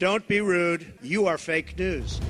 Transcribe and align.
Don't 0.00 0.28
be 0.28 0.40
rude. 0.40 0.86
You 1.02 1.26
are 1.26 1.38
fake 1.38 1.76
news. 1.76 2.20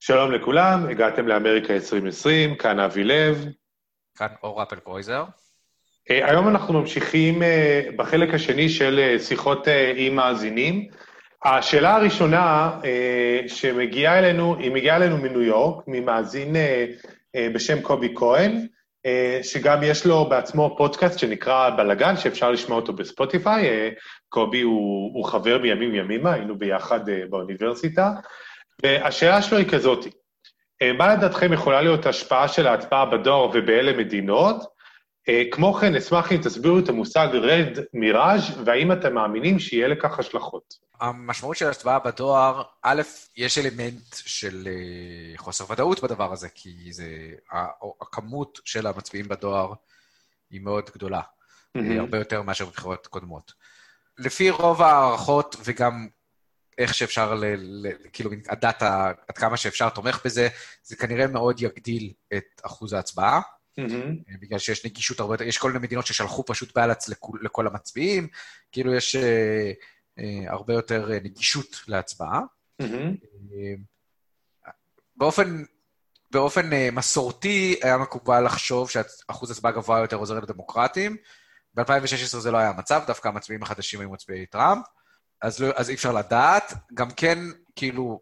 שלום 0.00 0.32
לכולם, 0.32 0.86
הגעתם 0.90 1.28
לאמריקה 1.28 1.74
2020, 1.74 2.54
כאן 2.54 2.80
אבי 2.80 3.04
לב. 3.04 3.44
כאן 4.18 4.28
אור 4.42 4.62
אפל 4.62 4.76
קרויזר. 4.76 5.24
אה, 6.10 6.30
היום 6.30 6.48
אנחנו 6.48 6.80
ממשיכים 6.80 7.42
אה, 7.42 7.82
בחלק 7.96 8.34
השני 8.34 8.68
של 8.68 8.98
אה, 8.98 9.18
שיחות 9.18 9.68
עם 9.96 10.14
מאזינים. 10.14 10.88
השאלה 11.44 11.96
הראשונה 11.96 12.70
שמגיעה 13.46 14.18
אלינו, 14.18 14.56
היא 14.58 14.70
מגיעה 14.70 14.96
אלינו 14.96 15.18
מניו 15.18 15.42
יורק, 15.42 15.84
ממאזין 15.86 16.56
בשם 17.54 17.80
קובי 17.82 18.14
כהן, 18.16 18.66
שגם 19.42 19.82
יש 19.82 20.06
לו 20.06 20.28
בעצמו 20.28 20.74
פודקאסט 20.78 21.18
שנקרא 21.18 21.70
בלאגן, 21.70 22.16
שאפשר 22.16 22.50
לשמוע 22.50 22.76
אותו 22.76 22.92
בספוטיפיי. 22.92 23.90
קובי 24.28 24.60
הוא, 24.60 25.10
הוא 25.14 25.24
חבר 25.24 25.58
מימים 25.58 25.94
ימימה, 25.94 26.32
היינו 26.32 26.58
ביחד 26.58 27.00
באוניברסיטה. 27.30 28.10
והשאלה 28.82 29.42
שלו 29.42 29.58
היא 29.58 29.68
כזאת, 29.68 30.06
מה 30.98 31.14
לדעתכם 31.14 31.52
יכולה 31.52 31.82
להיות 31.82 32.06
ההשפעה 32.06 32.48
של 32.48 32.66
ההצבעה 32.66 33.06
בדואר 33.06 33.50
ובאלה 33.54 33.92
מדינות? 33.92 34.75
אה, 35.28 35.42
כמו 35.50 35.74
כן, 35.74 35.94
אשמח 35.94 36.32
אם 36.32 36.40
תסבירו 36.42 36.78
את 36.78 36.88
המושג 36.88 37.28
רד 37.32 37.78
מיראז' 37.94 38.42
והאם 38.64 38.92
אתם 38.92 39.14
מאמינים 39.14 39.58
שיהיה 39.58 39.88
לכך 39.88 40.18
השלכות. 40.18 40.74
המשמעות 41.00 41.56
של 41.56 41.66
הצבעה 41.66 41.98
בדואר, 41.98 42.62
א', 42.82 43.02
יש 43.36 43.58
אלמנט 43.58 44.14
של 44.14 44.68
אה, 44.70 45.38
חוסר 45.38 45.72
ודאות 45.72 46.02
בדבר 46.02 46.32
הזה, 46.32 46.48
כי 46.54 46.92
זה, 46.92 47.08
הכמות 48.00 48.58
של 48.64 48.86
המצביעים 48.86 49.28
בדואר 49.28 49.72
היא 50.50 50.60
מאוד 50.60 50.90
גדולה, 50.94 51.20
mm-hmm. 51.20 51.80
הרבה 51.98 52.18
יותר 52.18 52.42
מאשר 52.42 52.66
בבחירות 52.66 53.06
קודמות. 53.06 53.52
לפי 54.18 54.50
רוב 54.50 54.82
ההערכות, 54.82 55.56
וגם 55.64 56.08
איך 56.78 56.94
שאפשר, 56.94 57.34
ל, 57.34 57.44
ל, 57.56 57.92
כאילו, 58.12 58.30
הדאטה, 58.48 59.12
עד 59.28 59.38
כמה 59.38 59.56
שאפשר 59.56 59.88
תומך 59.88 60.20
בזה, 60.24 60.48
זה 60.82 60.96
כנראה 60.96 61.26
מאוד 61.26 61.62
יגדיל 61.62 62.12
את 62.36 62.60
אחוז 62.62 62.92
ההצבעה. 62.92 63.40
Mm-hmm. 63.80 64.38
בגלל 64.40 64.58
שיש 64.58 64.86
נגישות 64.86 65.20
הרבה 65.20 65.34
יותר, 65.34 65.44
יש 65.44 65.58
כל 65.58 65.72
מיני 65.72 65.86
מדינות 65.86 66.06
ששלחו 66.06 66.44
פשוט 66.44 66.74
באלץ 66.74 67.08
לכל, 67.08 67.38
לכל 67.42 67.66
המצביעים, 67.66 68.28
כאילו 68.72 68.94
יש 68.94 69.16
אה, 69.16 69.72
אה, 70.18 70.52
הרבה 70.52 70.74
יותר 70.74 71.12
אה, 71.12 71.18
נגישות 71.22 71.76
להצבעה. 71.88 72.40
Mm-hmm. 72.82 73.26
אה, 73.52 73.74
באופן, 75.16 75.64
באופן 76.30 76.72
אה, 76.72 76.88
מסורתי 76.92 77.76
היה 77.82 77.98
מקובל 77.98 78.44
לחשוב 78.44 78.90
שאחוז 78.90 79.50
הצבעה 79.50 79.72
גבוה 79.72 80.00
יותר 80.00 80.16
עוזר 80.16 80.40
לדמוקרטים. 80.40 81.16
ב-2016 81.74 82.38
זה 82.38 82.50
לא 82.50 82.58
היה 82.58 82.68
המצב, 82.68 83.02
דווקא 83.06 83.28
המצביעים 83.28 83.62
החדשים 83.62 84.00
היו 84.00 84.10
מצביעי 84.10 84.46
טראמפ, 84.46 84.86
אז, 85.42 85.60
לא, 85.60 85.72
אז 85.76 85.90
אי 85.90 85.94
אפשר 85.94 86.12
לדעת. 86.12 86.72
גם 86.94 87.10
כן, 87.10 87.38
כאילו, 87.76 88.20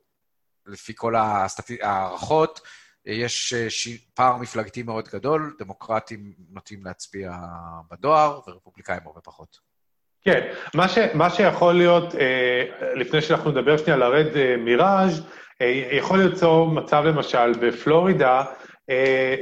לפי 0.66 0.92
כל 0.97 1.14
ההערכות, 1.16 2.60
יש 3.06 3.55
אה, 3.55 3.70
ש... 3.70 3.88
פער 4.14 4.36
מפלגתי 4.36 4.83
מאוד 4.83 5.08
גדול, 5.12 5.55
דמוקרטים 5.58 6.33
נוטים 6.50 6.84
להצביע 6.84 7.33
בדואר, 7.91 8.41
ורפובליקאים 8.47 9.00
הרבה 9.06 9.20
פחות. 9.20 9.58
כן, 10.24 10.52
מה, 10.74 10.88
ש, 10.88 10.98
מה 11.14 11.30
שיכול 11.30 11.75
להיות, 11.75 12.14
אה, 12.14 12.64
לפני 12.94 13.22
שאנחנו 13.22 13.50
נדבר 13.50 13.77
שנייה 13.77 13.94
על 13.94 14.02
הרד 14.02 14.36
אה, 14.36 14.56
מיראז', 14.56 15.22
יכול 15.92 16.22
ליצור 16.22 16.69
מצב 16.70 17.02
למשל 17.05 17.52
בפלורידה, 17.60 18.44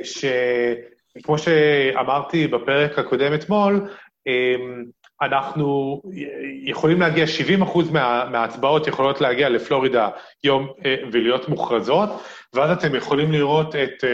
שכמו 0.03 1.39
שאמרתי 1.39 2.47
בפרק 2.47 2.99
הקודם 2.99 3.35
אתמול, 3.35 3.89
אנחנו 5.23 6.01
יכולים 6.63 7.01
להגיע, 7.01 7.27
70 7.27 7.63
אחוז 7.63 7.91
מה, 7.91 8.25
מההצבעות 8.31 8.87
יכולות 8.87 9.21
להגיע 9.21 9.49
לפלורידה 9.49 10.09
יום 10.45 10.73
ולהיות 11.13 11.49
מוכרזות, 11.49 12.09
ואז 12.55 12.71
אתם 12.71 12.95
יכולים 12.95 13.33
לראות 13.33 13.77
את 13.77 14.05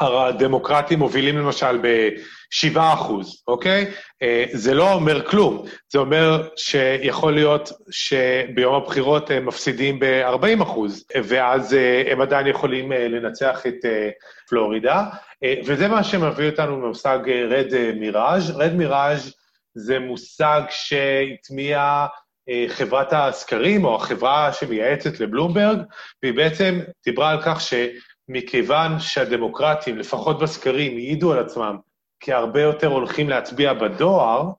הדמוקרטים 0.00 0.98
מובילים 0.98 1.38
למשל 1.38 1.78
ב-7 1.82 2.78
אחוז, 2.78 3.42
אוקיי? 3.48 3.86
Uh, 4.24 4.26
זה 4.52 4.74
לא 4.74 4.92
אומר 4.92 5.26
כלום, 5.26 5.64
זה 5.88 5.98
אומר 5.98 6.48
שיכול 6.56 7.32
להיות 7.34 7.72
שביום 7.90 8.74
הבחירות 8.74 9.30
הם 9.30 9.46
מפסידים 9.46 9.98
ב-40 9.98 10.62
אחוז, 10.62 11.04
ואז 11.24 11.76
הם 12.10 12.20
עדיין 12.20 12.46
יכולים 12.46 12.92
לנצח 12.92 13.66
את 13.66 13.84
פלורידה, 14.48 15.04
וזה 15.64 15.88
מה 15.88 16.04
שמביא 16.04 16.50
אותנו 16.50 16.80
למושג 16.82 17.18
רד 17.50 17.92
מיראז'. 17.94 18.50
רד 18.50 18.74
מיראז' 18.74 19.34
זה 19.74 19.98
מושג 19.98 20.62
שהטמיע 20.70 22.06
אה, 22.48 22.64
חברת 22.68 23.08
הסקרים, 23.12 23.84
או 23.84 23.96
החברה 23.96 24.52
שמייעצת 24.52 25.20
לבלומברג, 25.20 25.78
והיא 26.22 26.34
בעצם 26.34 26.80
דיברה 27.04 27.30
על 27.30 27.42
כך 27.42 27.60
שמכיוון 27.60 28.98
שהדמוקרטים, 28.98 29.98
לפחות 29.98 30.38
בסקרים, 30.38 30.96
העידו 30.96 31.32
על 31.32 31.38
עצמם 31.38 31.76
כהרבה 32.20 32.60
יותר 32.60 32.86
הולכים 32.86 33.28
להצביע 33.28 33.72
בדואר, 33.72 34.50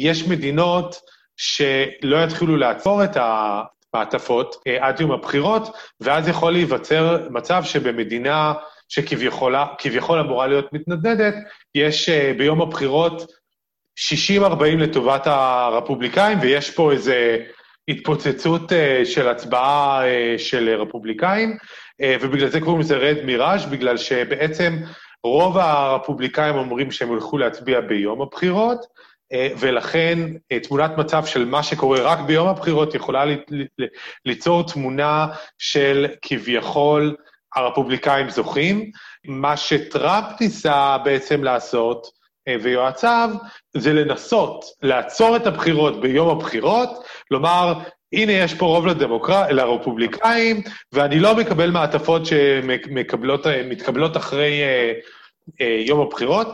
יש 0.00 0.28
מדינות 0.28 1.00
שלא 1.36 2.24
יתחילו 2.24 2.56
לעצור 2.56 3.04
את 3.04 3.16
המעטפות 3.16 4.56
אה, 4.66 4.86
עד 4.86 5.00
יום 5.00 5.12
הבחירות, 5.12 5.76
ואז 6.00 6.28
יכול 6.28 6.52
להיווצר 6.52 7.28
מצב 7.30 7.62
שבמדינה 7.64 8.52
שכביכול 8.88 10.20
אמורה 10.20 10.46
להיות 10.46 10.72
מתנדנדת, 10.72 11.34
יש 11.74 12.08
אה, 12.08 12.32
ביום 12.38 12.62
הבחירות 12.62 13.37
60-40 13.98 14.64
לטובת 14.78 15.26
הרפובליקאים, 15.26 16.38
ויש 16.40 16.70
פה 16.70 16.92
איזו 16.92 17.12
התפוצצות 17.88 18.72
uh, 18.72 19.04
של 19.04 19.28
הצבעה 19.28 20.02
uh, 20.02 20.38
של 20.38 20.68
רפובליקאים, 20.80 21.56
uh, 22.02 22.04
ובגלל 22.20 22.48
זה 22.48 22.60
קוראים 22.60 22.80
לזה 22.80 22.96
רד 22.96 23.16
מיראז', 23.24 23.64
בגלל 23.64 23.96
שבעצם 23.96 24.76
רוב 25.24 25.58
הרפובליקאים 25.58 26.54
אומרים 26.54 26.90
שהם 26.90 27.12
ילכו 27.12 27.38
להצביע 27.38 27.80
ביום 27.80 28.22
הבחירות, 28.22 28.78
ולכן 29.58 30.18
תמונת 30.62 30.90
מצב 30.98 31.26
של 31.26 31.44
מה 31.44 31.62
שקורה 31.62 32.00
רק 32.00 32.18
ביום 32.18 32.48
הבחירות 32.48 32.94
יכולה 32.94 33.24
ליצור 34.24 34.62
תמונה 34.72 35.26
של 35.58 36.06
כביכול 36.22 37.16
הרפובליקאים 37.56 38.30
זוכים. 38.30 38.90
מה 39.24 39.56
שטראמפ 39.56 40.40
ניסה 40.40 40.98
בעצם 41.04 41.44
לעשות, 41.44 42.06
אה, 42.06 42.17
ויועציו, 42.62 43.30
זה 43.76 43.92
לנסות 43.92 44.64
לעצור 44.82 45.36
את 45.36 45.46
הבחירות 45.46 46.00
ביום 46.00 46.28
הבחירות, 46.28 47.04
לומר, 47.30 47.72
הנה 48.12 48.32
יש 48.32 48.54
פה 48.54 48.66
רוב 48.66 48.86
לדמוקר... 48.86 49.52
לרפובליקאים, 49.52 50.62
ואני 50.92 51.20
לא 51.20 51.36
מקבל 51.36 51.70
מעטפות 51.70 52.26
שמתקבלות 52.26 54.16
אחרי 54.16 54.62
אה, 54.62 54.92
אה, 55.60 55.82
יום 55.86 56.00
הבחירות. 56.00 56.48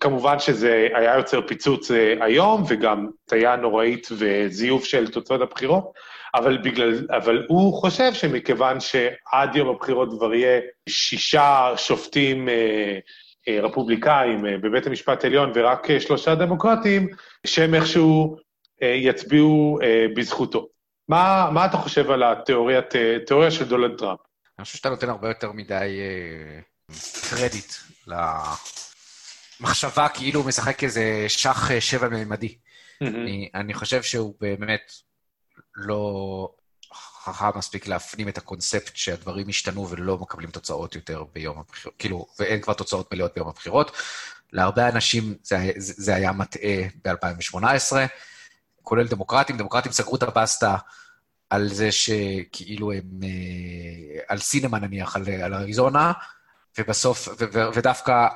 כמובן 0.00 0.38
שזה 0.38 0.88
היה 0.94 1.14
יוצר 1.16 1.40
פיצוץ 1.46 1.90
אה, 1.90 2.14
היום, 2.20 2.64
וגם 2.68 3.08
הטיה 3.26 3.56
נוראית 3.56 4.08
וזיוף 4.12 4.84
של 4.84 5.10
תוצאות 5.10 5.40
הבחירות, 5.40 5.92
אבל, 6.34 6.58
בגלל, 6.58 7.06
אבל 7.10 7.46
הוא 7.48 7.80
חושב 7.80 8.14
שמכיוון 8.14 8.80
שעד 8.80 9.56
יום 9.56 9.68
הבחירות 9.68 10.08
כבר 10.10 10.34
יהיה 10.34 10.60
שישה 10.88 11.72
שופטים 11.76 12.48
אה, 12.48 12.54
אה, 12.54 12.98
רפובליקאים 13.62 14.46
אה, 14.46 14.58
בבית 14.58 14.86
המשפט 14.86 15.24
העליון 15.24 15.52
ורק 15.54 15.90
אה, 15.90 16.00
שלושה 16.00 16.34
דמוקרטים, 16.34 17.08
שהם 17.46 17.74
איכשהו 17.74 18.36
יצביעו 18.82 19.78
בזכותו. 20.16 20.68
מה, 21.08 21.50
מה 21.52 21.66
אתה 21.66 21.76
חושב 21.76 22.10
על 22.10 22.22
התיאוריה, 22.22 22.80
של 23.50 23.68
דונלד 23.68 23.98
טראמפ? 23.98 24.18
אני 24.58 24.64
חושב 24.64 24.78
שאתה 24.78 24.90
נותן 24.90 25.08
הרבה 25.08 25.28
יותר 25.28 25.52
מדי 25.52 26.00
קרדיט 27.30 27.72
למחשבה 29.60 30.08
כאילו 30.08 30.40
הוא 30.40 30.48
משחק 30.48 30.84
איזה 30.84 31.24
שח 31.28 31.80
שבע-ממדי. 31.80 32.46
Mm-hmm. 33.04 33.06
אני, 33.06 33.48
אני 33.54 33.74
חושב 33.74 34.02
שהוא 34.02 34.34
באמת 34.40 34.92
לא 35.76 36.48
חכם 37.32 37.58
מספיק 37.58 37.86
להפנים 37.86 38.28
את 38.28 38.38
הקונספט 38.38 38.96
שהדברים 38.96 39.48
השתנו 39.48 39.90
ולא 39.90 40.18
מקבלים 40.18 40.50
תוצאות 40.50 40.94
יותר 40.94 41.24
ביום 41.32 41.58
הבחירות, 41.58 41.94
כאילו, 41.98 42.26
ואין 42.38 42.60
כבר 42.60 42.72
תוצאות 42.72 43.14
מלאות 43.14 43.34
ביום 43.34 43.48
הבחירות. 43.48 43.96
להרבה 44.52 44.88
אנשים 44.88 45.34
זה, 45.42 45.70
זה, 45.76 46.14
היה 46.14 46.32
מטעה 46.32 46.72
ב-2018, 47.04 47.96
כולל 48.82 49.08
דמוקרטים. 49.08 49.56
דמוקרטים 49.56 49.92
סגרו 49.92 50.16
את 50.16 50.22
הבסטה 50.22 50.76
על 51.50 51.68
זה 51.68 51.92
שכאילו 51.92 52.92
הם, 52.92 53.02
אה, 53.22 54.20
על 54.28 54.38
סינמה 54.38 54.78
נניח, 54.78 55.16
על, 55.16 55.22
על 55.42 55.54
אריזונה, 55.54 56.12
ובסוף, 56.78 57.28
ו, 57.28 57.44
ו, 57.52 57.58
ודווקא, 57.74 58.26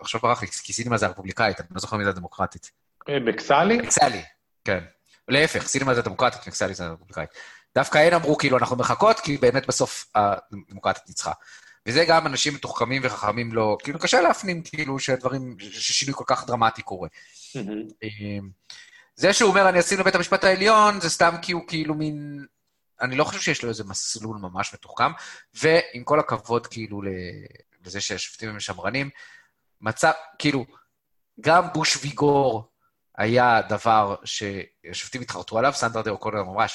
עכשיו 0.00 0.20
ברח 0.20 0.42
לי, 0.42 0.48
כי 0.48 0.72
סינמה 0.72 0.98
זה 0.98 1.06
הרפובליקאית, 1.06 1.60
אני 1.60 1.68
לא 1.70 1.80
זוכר 1.80 1.96
מי 1.96 2.04
זה 2.04 2.10
הדמוקרטית. 2.10 2.70
מקסלי? 3.08 3.78
מקסלי, 3.78 4.22
כן. 4.64 4.84
להפך, 5.28 5.66
סינמה 5.66 5.94
זה 5.94 6.02
דמוקרטית, 6.02 6.46
מקסלי 6.46 6.74
זה 6.74 6.86
רפובליקאית. 6.86 7.30
דווקא 7.74 7.98
הן 7.98 8.14
אמרו, 8.14 8.38
כאילו, 8.38 8.58
אנחנו 8.58 8.76
מחכות, 8.76 9.20
כי 9.20 9.36
באמת 9.36 9.66
בסוף 9.66 10.06
הדמוקרטית 10.14 11.08
ניצחה. 11.08 11.32
וזה 11.86 12.04
גם 12.08 12.26
אנשים 12.26 12.54
מתוחכמים 12.54 13.02
וחכמים 13.04 13.52
לא, 13.52 13.76
כאילו, 13.82 13.98
קשה 13.98 14.20
להפנים, 14.20 14.62
כאילו, 14.62 14.98
שהדברים, 14.98 15.56
ששינוי 15.60 16.14
כל 16.14 16.24
כך 16.26 16.46
דרמטי 16.46 16.82
קורה. 16.82 17.08
אמ, 17.56 18.50
זה 19.16 19.32
שהוא 19.32 19.50
אומר, 19.50 19.68
אני 19.68 19.80
אשים 19.80 19.98
לבית 19.98 20.14
המשפט 20.14 20.44
העליון, 20.44 21.00
זה 21.00 21.10
סתם 21.10 21.34
כי 21.42 21.52
הוא 21.52 21.62
כאילו 21.68 21.94
מין... 21.94 22.46
אני 23.00 23.16
לא 23.16 23.24
חושב 23.24 23.40
שיש 23.40 23.62
לו 23.62 23.68
איזה 23.68 23.84
מסלול 23.84 24.36
ממש 24.36 24.74
מתוחכם, 24.74 25.12
ועם 25.54 26.04
כל 26.04 26.20
הכבוד, 26.20 26.66
כאילו, 26.66 27.02
לזה 27.84 28.00
שהשופטים 28.00 28.48
הם 28.48 28.60
שמרנים, 28.60 29.10
מצב, 29.80 30.12
כאילו, 30.38 30.64
גם 31.40 31.72
בוש 31.74 31.98
ויגור 32.02 32.69
היה 33.20 33.60
דבר 33.68 34.14
שהשופטים 34.24 35.20
התחרטו 35.20 35.58
עליו, 35.58 35.72
סנדרה 35.72 36.02
דה 36.02 36.10
אוקונר 36.10 36.40
אמרה 36.40 36.66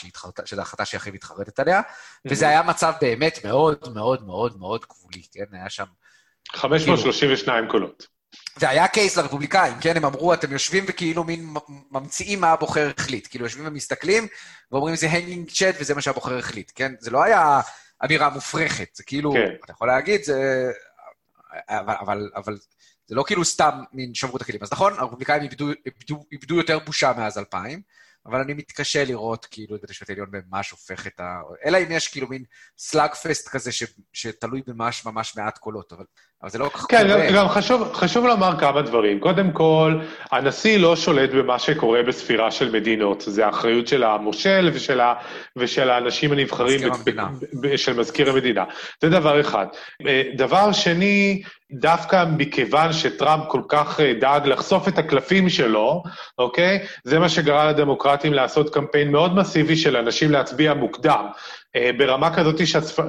שזו 0.45 0.61
החלטה 0.61 0.85
שהיא 0.85 0.97
הכי 0.97 1.11
מתחרטת 1.11 1.59
עליה, 1.59 1.81
וזה 2.25 2.47
היה 2.47 2.63
מצב 2.63 2.93
באמת 3.01 3.45
מאוד 3.45 3.93
מאוד 3.93 4.25
מאוד 4.25 4.59
מאוד 4.59 4.85
גבולי, 4.89 5.21
כן? 5.31 5.45
היה 5.51 5.69
שם... 5.69 5.85
532 6.53 7.55
כאילו, 7.55 7.71
קולות. 7.71 8.07
זה 8.59 8.69
היה 8.69 8.87
קייס 8.87 9.17
לרפובליקאים, 9.17 9.73
כן? 9.81 9.97
הם 9.97 10.05
אמרו, 10.05 10.33
אתם 10.33 10.51
יושבים 10.51 10.85
וכאילו 10.87 11.23
מין 11.23 11.53
ממציאים 11.91 12.41
מה 12.41 12.51
הבוחר 12.51 12.91
החליט. 12.97 13.27
כאילו, 13.29 13.45
יושבים 13.45 13.67
ומסתכלים, 13.67 14.27
ואומרים, 14.71 14.95
זה 14.95 15.07
הנגינג 15.07 15.51
צ'אט 15.51 15.75
וזה 15.79 15.95
מה 15.95 16.01
שהבוחר 16.01 16.37
החליט, 16.37 16.71
כן? 16.75 16.93
זה 16.99 17.11
לא 17.11 17.23
היה 17.23 17.61
אמירה 18.05 18.29
מופרכת, 18.29 18.87
זה 18.93 19.03
כאילו, 19.03 19.31
כן. 19.31 19.55
אתה 19.63 19.71
יכול 19.71 19.87
להגיד, 19.87 20.23
זה... 20.23 20.71
אבל, 21.69 21.95
אבל, 21.99 22.29
אבל 22.35 22.57
זה 23.07 23.15
לא 23.15 23.23
כאילו 23.27 23.45
סתם 23.45 23.83
מין 23.93 24.13
שברו 24.13 24.37
את 24.37 24.41
הכלים. 24.41 24.63
אז 24.63 24.73
נכון, 24.73 24.93
הרפובליקאים 24.93 25.41
איבדו, 25.41 25.67
איבדו, 25.85 26.25
איבדו 26.31 26.55
יותר 26.55 26.79
בושה 26.79 27.13
מאז 27.17 27.37
2000, 27.37 27.81
אבל 28.25 28.39
אני 28.39 28.53
מתקשה 28.53 29.05
לראות 29.05 29.45
כאילו 29.45 29.75
את 29.75 29.81
בית 29.81 29.89
המשפט 29.89 30.09
העליון 30.09 30.29
ממש 30.31 30.71
הופך 30.71 31.07
את 31.07 31.19
ה... 31.19 31.41
אלא 31.65 31.77
אם 31.77 31.91
יש 31.91 32.07
כאילו 32.07 32.27
מין 32.27 32.43
סלאגפסט 32.77 33.49
כזה 33.49 33.71
ש... 33.71 33.83
שתלוי 34.13 34.61
ממש 34.67 35.05
ממש 35.05 35.37
מעט 35.37 35.57
קולות, 35.57 35.93
אבל, 35.93 36.05
אבל 36.43 36.51
זה 36.51 36.59
לא 36.59 36.69
כל 36.69 36.77
כך 36.77 36.85
כן, 36.89 37.07
קורה. 37.07 37.27
כן, 37.27 37.35
גם 37.35 37.49
חשוב, 37.49 37.93
חשוב 37.93 38.25
לומר 38.25 38.59
כמה 38.59 38.81
דברים. 38.81 39.19
קודם 39.19 39.51
כל, 39.51 39.99
הנשיא 40.31 40.77
לא 40.77 40.95
שולט 40.95 41.29
במה 41.29 41.59
שקורה 41.59 42.03
בספירה 42.03 42.51
של 42.51 42.71
מדינות. 42.71 43.23
זה 43.27 43.45
האחריות 43.45 43.87
של 43.87 44.03
המושל 44.03 44.69
ושל, 44.73 44.99
ה... 44.99 45.13
ושל 45.55 45.89
האנשים 45.89 46.31
הנבחרים 46.31 46.91
מזכיר 46.91 47.15
ב... 47.25 47.67
ב... 47.67 47.75
של 47.75 47.99
מזכיר 47.99 48.29
המדינה. 48.29 48.63
זה 49.01 49.09
דבר 49.09 49.41
אחד. 49.41 49.65
אה, 50.07 50.23
דבר 50.35 50.71
שני, 50.71 51.41
דווקא 51.71 52.25
מכיוון 52.37 52.93
שטראמפ 52.93 53.43
כל 53.47 53.61
כך 53.69 53.99
אה, 53.99 54.13
דאג 54.19 54.47
לחשוף 54.47 54.87
את 54.87 54.97
הקלפים 54.97 55.49
שלו, 55.49 56.03
אוקיי? 56.37 56.79
זה 57.03 57.19
מה 57.19 57.29
שגרם 57.29 57.67
לדמוקרטים 57.67 58.33
לעשות 58.33 58.73
קמפיין 58.73 59.11
מאוד 59.11 59.35
מסיבי 59.35 59.75
של 59.75 59.97
אנשים 59.97 60.31
להצביע 60.31 60.73
מוקדם, 60.73 61.25
אה, 61.75 61.89
ברמה 61.97 62.35
כזאת 62.35 62.61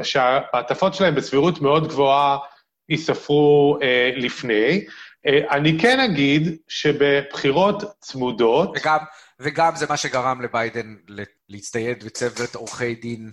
שההצבעות 0.02 0.94
שלהם 0.94 1.14
בסבירות 1.14 1.61
מאוד 1.61 1.88
גבוהה 1.88 2.37
ייספרו 2.88 3.78
אה, 3.82 4.10
לפני. 4.16 4.84
אני 5.50 5.78
כן 5.80 6.00
אגיד 6.00 6.56
שבבחירות 6.68 7.82
צמודות... 8.00 8.76
וגם, 8.76 8.98
וגם 9.40 9.76
זה 9.76 9.86
מה 9.88 9.96
שגרם 9.96 10.40
לביידן 10.40 10.96
להצטייד 11.48 12.04
בצוות 12.04 12.54
עורכי 12.54 12.94
דין 12.94 13.30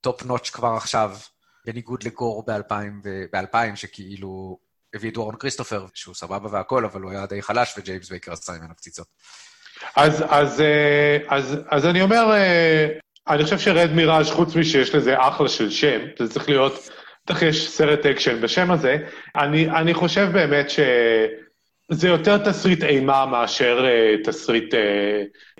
top 0.00 0.22
notch 0.22 0.50
כבר 0.50 0.74
עכשיו. 0.76 1.16
בניגוד 1.64 2.02
לגור 2.02 2.44
ב-2000, 2.46 3.76
שכאילו 3.76 4.58
הביא 4.94 5.10
את 5.10 5.14
וורן 5.14 5.36
כריסטופר, 5.36 5.86
שהוא 5.94 6.14
סבבה 6.14 6.48
והכל, 6.52 6.84
אבל 6.84 7.00
הוא 7.00 7.10
היה 7.10 7.26
די 7.26 7.42
חלש, 7.42 7.74
וג'יימס 7.78 8.10
בייקר 8.10 8.32
עשה 8.32 8.52
ממנו 8.52 8.76
פציצות. 8.76 9.06
אז, 9.96 10.24
אז, 10.28 10.60
אה, 10.60 11.18
אז, 11.28 11.56
אז 11.68 11.86
אני 11.86 12.02
אומר, 12.02 12.32
אה, 12.32 12.86
אני 13.28 13.44
חושב 13.44 13.58
ש 13.58 13.71
red 13.71 13.90
mirage, 13.90 14.30
חוץ 14.30 14.56
משיש 14.56 14.94
לזה 14.94 15.14
אחלה 15.18 15.48
של 15.48 15.70
שם, 15.70 16.00
זה 16.18 16.32
צריך 16.32 16.48
להיות, 16.48 16.90
בטח 17.26 17.42
יש 17.42 17.70
סרט 17.70 18.06
אקשן 18.06 18.40
בשם 18.40 18.70
הזה, 18.70 18.96
אני, 19.36 19.70
אני 19.70 19.94
חושב 19.94 20.28
באמת 20.32 20.70
שזה 20.70 22.08
יותר 22.08 22.38
תסריט 22.38 22.84
אימה 22.84 23.26
מאשר 23.26 23.84
אה, 23.84 24.14
תסריט 24.24 24.74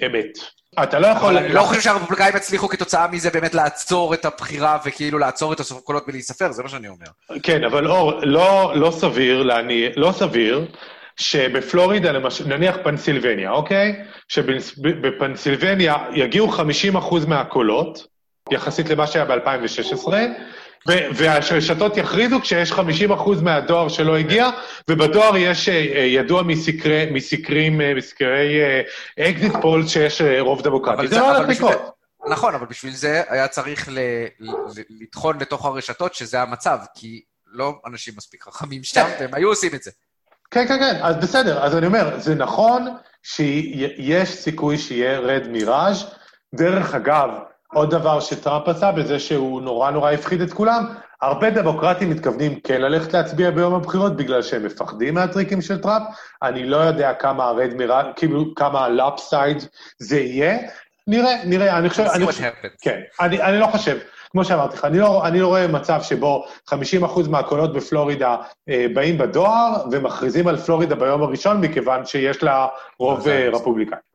אמת. 0.07 0.39
אתה 0.83 0.99
לא 0.99 1.07
יכול... 1.07 1.37
אני 1.37 1.53
לא 1.53 1.63
חושב 1.63 1.81
שהרפובליקאים 1.81 2.37
הצליחו 2.37 2.69
כתוצאה 2.69 3.09
מזה 3.09 3.31
באמת 3.31 3.55
לעצור 3.55 4.15
את 4.15 4.25
הבחירה 4.25 4.79
וכאילו 4.85 5.19
לעצור 5.19 5.53
את 5.53 5.61
הסוף 5.61 5.81
קולות 5.81 6.05
ולהיספר, 6.09 6.53
זה 6.53 6.63
מה 6.63 6.69
שאני 6.69 6.89
אומר. 6.89 7.07
כן, 7.43 7.65
אבל 7.65 7.87
אור, 7.87 8.13
לא, 8.23 8.73
לא 8.77 8.91
סביר, 8.91 9.43
להני... 9.43 9.89
לא 9.97 10.13
סביר 10.13 10.67
שבפלורידה, 11.17 12.13
למשל, 12.13 12.47
נניח 12.47 12.77
פנסילבניה, 12.85 13.51
אוקיי? 13.51 14.05
שבפנסילבניה 14.29 15.97
יגיעו 16.13 16.53
50% 16.53 17.27
מהקולות, 17.29 18.07
יחסית 18.51 18.89
למה 18.89 19.07
שהיה 19.07 19.25
ב-2016, 19.25 20.13
והרשתות 20.89 21.97
יכריזו 21.97 22.41
כשיש 22.41 22.73
50 22.73 23.13
אחוז 23.13 23.43
מהדואר 23.43 23.89
שלא 23.89 24.17
הגיע, 24.17 24.51
ובדואר 24.91 25.37
יש 25.37 25.69
אה, 25.69 25.75
ידוע 26.07 26.43
מסקרי, 26.43 27.11
מסקרים, 27.11 27.81
אה, 27.81 27.95
מסקרי 27.95 28.61
אקזיט 29.21 29.55
אה, 29.55 29.61
polls 29.61 29.91
שיש 29.91 30.23
רוב 30.41 30.63
דמוקרטי. 30.63 31.09
זה 31.09 31.19
לא 31.19 31.37
הולך 31.37 31.49
לקרות. 31.49 31.95
נכון, 32.29 32.55
אבל 32.55 32.67
בשביל 32.67 32.93
זה 32.93 33.23
היה 33.29 33.49
צריך 33.49 33.89
לטחון 35.01 35.41
לתוך 35.41 35.65
הרשתות 35.65 36.15
שזה 36.15 36.43
המצב, 36.43 36.79
כי 36.95 37.23
לא 37.47 37.73
אנשים 37.87 38.15
מספיק 38.17 38.43
חכמים 38.43 38.83
שם, 38.83 39.07
והם 39.21 39.35
היו 39.35 39.49
עושים 39.49 39.75
את 39.75 39.83
זה. 39.83 39.91
כן, 40.51 40.69
כן, 40.69 40.79
כן, 40.79 40.99
אז 41.03 41.17
בסדר. 41.17 41.65
אז 41.65 41.77
אני 41.77 41.87
אומר, 41.87 42.19
זה 42.19 42.35
נכון 42.35 42.97
שיש 43.23 44.31
סיכוי 44.31 44.79
שיהיה 44.79 45.19
רד 45.19 45.49
מיראז'. 45.49 46.05
דרך 46.55 46.95
אגב, 46.95 47.31
עוד 47.75 47.91
דבר 47.91 48.21
שטראמפ 48.21 48.69
עשה 48.69 48.93
בזה 48.93 49.19
שהוא 49.19 49.63
נורא 49.63 49.91
נורא 49.91 50.11
הפחיד 50.11 50.41
את 50.41 50.53
כולם, 50.53 50.85
הרבה 51.23 51.51
דמוקרטים 51.51 52.11
מתכוונים 52.11 52.61
כן 52.61 52.81
ללכת 52.81 53.13
להצביע 53.13 53.51
ביום 53.51 53.75
הבחירות 53.75 54.17
בגלל 54.17 54.43
שהם 54.43 54.65
מפחדים 54.67 55.15
מהטריקים 55.15 55.63
של 55.63 55.83
טראמפ. 55.83 56.03
אני 56.43 56.65
לא 56.65 56.77
יודע 56.77 57.15
כמה 57.15 57.45
הרד 57.45 57.75
מירה, 57.75 58.13
כאילו 58.17 58.55
כמה 58.55 58.85
הלאפסייד 58.85 59.57
זה 59.99 60.21
יהיה. 60.21 60.59
נראה, 61.07 61.45
נראה, 61.45 61.79
אני 61.79 61.91
חושב... 61.91 62.03
אני 62.03 62.27
חושב 62.27 62.51
כן, 62.81 63.01
אני, 63.21 63.43
אני 63.43 63.59
לא 63.59 63.67
חושב. 63.67 63.99
כמו 64.31 64.45
שאמרתי 64.45 64.77
לך, 64.77 64.85
אני 64.85 64.99
לא, 64.99 65.27
אני 65.27 65.41
לא 65.41 65.47
רואה 65.47 65.67
מצב 65.67 66.03
שבו 66.03 66.47
50% 66.71 66.75
מהקולות 67.31 67.73
בפלורידה 67.73 68.37
אה, 68.69 68.87
באים 68.95 69.19
בדואר 69.19 69.85
ומכריזים 69.93 70.49
על 70.49 70.57
פלורידה 70.57 70.95
ביום 70.95 71.23
הראשון, 71.23 71.61
מכיוון 71.61 72.07
שיש 72.07 72.43
לה 72.43 72.67
רוב 72.99 73.29
אה, 73.29 73.49
רפובליקני. 73.53 74.14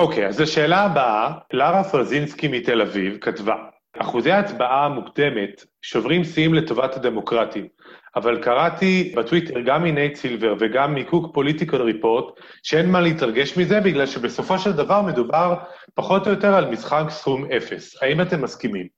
אוקיי, 0.00 0.26
אז 0.26 0.40
לשאלה 0.40 0.80
הבאה, 0.80 1.32
לרה 1.52 1.84
פרזינסקי 1.84 2.48
מתל 2.48 2.80
אביב 2.80 3.18
כתבה, 3.20 3.54
אחוזי 3.98 4.32
ההצבעה 4.32 4.86
המוקדמת 4.86 5.64
שוברים 5.82 6.24
שיאים 6.24 6.54
לטובת 6.54 6.96
הדמוקרטים, 6.96 7.68
אבל 8.16 8.42
קראתי 8.42 9.12
בטוויטר 9.16 9.60
גם 9.66 9.82
מנייט 9.82 10.16
סילבר 10.16 10.54
וגם 10.60 10.94
מ 10.94 11.02
Cook 11.02 11.34
Political 11.34 11.82
Report 11.82 12.40
שאין 12.62 12.90
מה 12.90 13.00
להתרגש 13.00 13.58
מזה 13.58 13.80
בגלל 13.80 14.06
שבסופו 14.06 14.58
של 14.58 14.72
דבר 14.72 15.02
מדובר 15.02 15.54
פחות 15.94 16.26
או 16.26 16.32
יותר 16.32 16.54
על 16.54 16.70
משחק 16.70 17.04
סכום 17.08 17.44
אפס. 17.52 18.02
האם 18.02 18.20
אתם 18.20 18.42
מסכימים? 18.42 18.88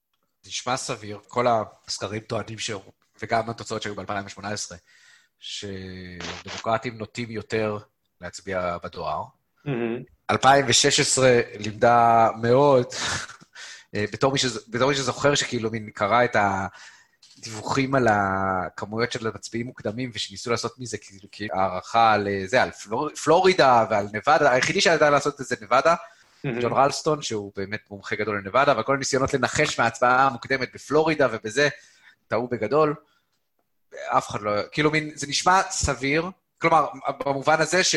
נשמע 0.47 0.77
סביר, 0.77 1.19
כל 1.27 1.45
הסקרים 1.87 2.19
טוענים 2.19 2.59
ש... 2.59 2.71
וגם 3.21 3.49
התוצאות 3.49 3.81
שהיו 3.81 3.95
ב-2018, 3.95 4.75
שדמוקרטים 5.39 6.97
נוטים 6.97 7.31
יותר 7.31 7.77
להצביע 8.21 8.77
בדואר. 8.83 9.23
Mm-hmm. 9.67 10.12
2016 10.31 11.39
לימדה 11.59 12.29
מאוד, 12.41 12.85
אה, 13.95 14.05
בתור 14.13 14.31
מי, 14.33 14.39
שזה, 14.39 14.59
בתור 14.67 14.89
מי 14.89 14.95
שזוכר 14.95 15.35
שכאילו 15.35 15.71
מין 15.71 15.89
קרא 15.89 16.23
את 16.23 16.35
הדיווחים 17.37 17.95
על 17.95 18.07
הכמויות 18.11 19.11
של 19.11 19.27
המצביעים 19.27 19.67
מוקדמים, 19.67 20.11
ושניסו 20.13 20.51
לעשות 20.51 20.79
מזה 20.79 20.97
כאילו, 20.97 21.27
כאילו 21.31 21.55
הערכה 21.55 22.13
על 22.13 22.27
זה, 22.45 22.63
על 22.63 22.71
פלור, 22.71 23.09
פלורידה 23.09 23.85
ועל 23.89 24.07
נבדה, 24.13 24.51
היחידי 24.51 24.81
שידע 24.81 25.09
לעשות 25.09 25.41
את 25.41 25.45
זה 25.45 25.55
נבדה, 25.61 25.95
ג'ון 26.61 26.73
רלסטון, 26.73 27.21
שהוא 27.21 27.51
באמת 27.55 27.91
מומחה 27.91 28.15
גדול 28.15 28.37
לנבדה, 28.37 28.79
וכל 28.79 28.95
הניסיונות 28.95 29.33
לנחש 29.33 29.79
מההצבעה 29.79 30.27
המוקדמת 30.27 30.69
בפלורידה 30.73 31.27
ובזה, 31.31 31.69
טעו 32.27 32.47
בגדול. 32.47 32.95
אף 34.07 34.29
אחד 34.29 34.41
לא... 34.41 34.51
כאילו, 34.71 34.91
מין, 34.91 35.11
זה 35.15 35.27
נשמע 35.27 35.61
סביר, 35.69 36.25
כלומר, 36.63 36.85
במובן 37.25 37.61
הזה 37.61 37.83
ש... 37.83 37.95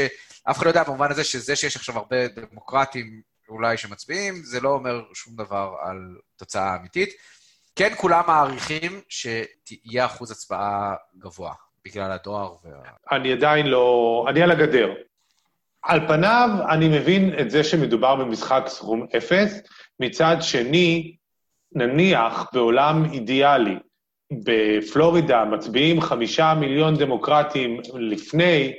אף 0.51 0.57
אחד 0.57 0.65
לא 0.65 0.71
יודע 0.71 0.83
במובן 0.83 1.11
הזה 1.11 1.25
שזה 1.25 1.57
שיש 1.57 1.77
עכשיו 1.77 1.99
הרבה 1.99 2.29
דמוקרטים 2.29 3.23
אולי 3.49 3.77
שמצביעים, 3.77 4.35
זה 4.45 4.61
לא 4.61 4.69
אומר 4.69 5.03
שום 5.15 5.37
דבר 5.37 5.75
על 5.83 6.17
תוצאה 6.37 6.77
אמיתית. 6.77 7.11
כן, 7.77 7.93
כולם 7.97 8.23
מעריכים 8.27 9.01
שיהיה 9.09 10.07
אחוז 10.07 10.31
הצבעה 10.31 10.95
גבוה, 11.19 11.53
בגלל 11.85 12.13
הדואר 12.13 12.55
וה... 12.65 12.71
אני 13.13 13.33
עדיין 13.33 13.67
לא... 13.67 14.27
אני 14.29 14.43
על 14.43 14.51
הגדר. 14.51 14.95
על 15.83 16.09
פניו, 16.09 16.49
אני 16.69 16.89
מבין 16.89 17.41
את 17.41 17.51
זה 17.51 17.65
שמדובר 17.65 18.15
במשחק 18.17 18.65
סכום 18.67 19.07
אפס. 19.17 19.61
מצד 20.01 20.37
שני, 20.41 21.17
נניח 21.73 22.51
בעולם 22.53 23.05
אידיאלי, 23.13 23.77
בפלורידה 24.33 25.45
מצביעים 25.45 26.01
חמישה 26.01 26.55
מיליון 26.61 26.97
דמוקרטים 26.97 27.81
לפני, 27.95 28.73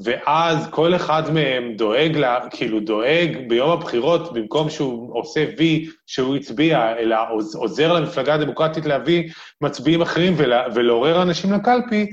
ואז 0.00 0.68
כל 0.70 0.96
אחד 0.96 1.30
מהם 1.30 1.72
דואג, 1.76 2.16
לה, 2.16 2.38
כאילו 2.50 2.80
דואג 2.80 3.36
ביום 3.48 3.70
הבחירות, 3.70 4.32
במקום 4.32 4.70
שהוא 4.70 5.18
עושה 5.18 5.44
וי 5.58 5.88
שהוא 6.06 6.36
הצביע, 6.36 6.96
אלא 6.98 7.16
עוזר 7.54 7.92
למפלגה 7.92 8.34
הדמוקרטית 8.34 8.86
להביא 8.86 9.32
מצביעים 9.60 10.02
אחרים 10.02 10.34
ולעורר 10.74 11.22
אנשים 11.22 11.52
לקלפי, 11.52 12.10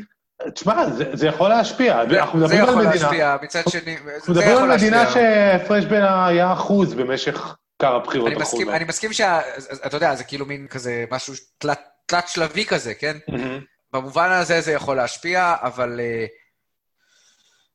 תשמע, 0.53 0.89
זה, 0.89 1.05
זה 1.13 1.27
יכול 1.27 1.49
להשפיע. 1.49 2.03
זה, 2.09 2.19
אנחנו 2.21 2.39
מדברים 2.39 2.63
על 2.63 2.75
מדינה... 2.75 2.91
זה 2.91 2.95
יכול 2.95 3.09
להשפיע, 3.09 3.37
מצד 3.43 3.61
שני, 3.69 3.81
זה 3.81 3.91
יכול 3.91 4.11
להשפיע. 4.11 4.15
אנחנו 4.15 4.33
מדברים 4.33 4.57
על 4.57 4.77
מדינה 4.77 5.11
שההפרש 5.11 5.85
בינה 5.85 6.27
היה 6.27 6.53
אחוז 6.53 6.93
במשך 6.93 7.55
כמה 7.79 7.99
בחירות 7.99 8.27
אני 8.27 8.41
מסכים, 8.41 8.69
אני 8.69 8.83
מסכים 8.83 9.13
שה... 9.13 9.39
אתה 9.85 9.97
יודע, 9.97 10.15
זה 10.15 10.23
כאילו 10.23 10.45
מין 10.45 10.67
כזה 10.67 11.05
משהו 11.11 11.33
תלת, 11.57 11.79
תלת 12.13 12.27
שלבי 12.27 12.65
כזה, 12.65 12.93
כן? 12.93 13.17
Mm-hmm. 13.29 13.63
במובן 13.93 14.31
הזה 14.31 14.61
זה 14.61 14.71
יכול 14.71 14.95
להשפיע, 14.95 15.55
אבל 15.61 15.99
uh, 15.99 16.29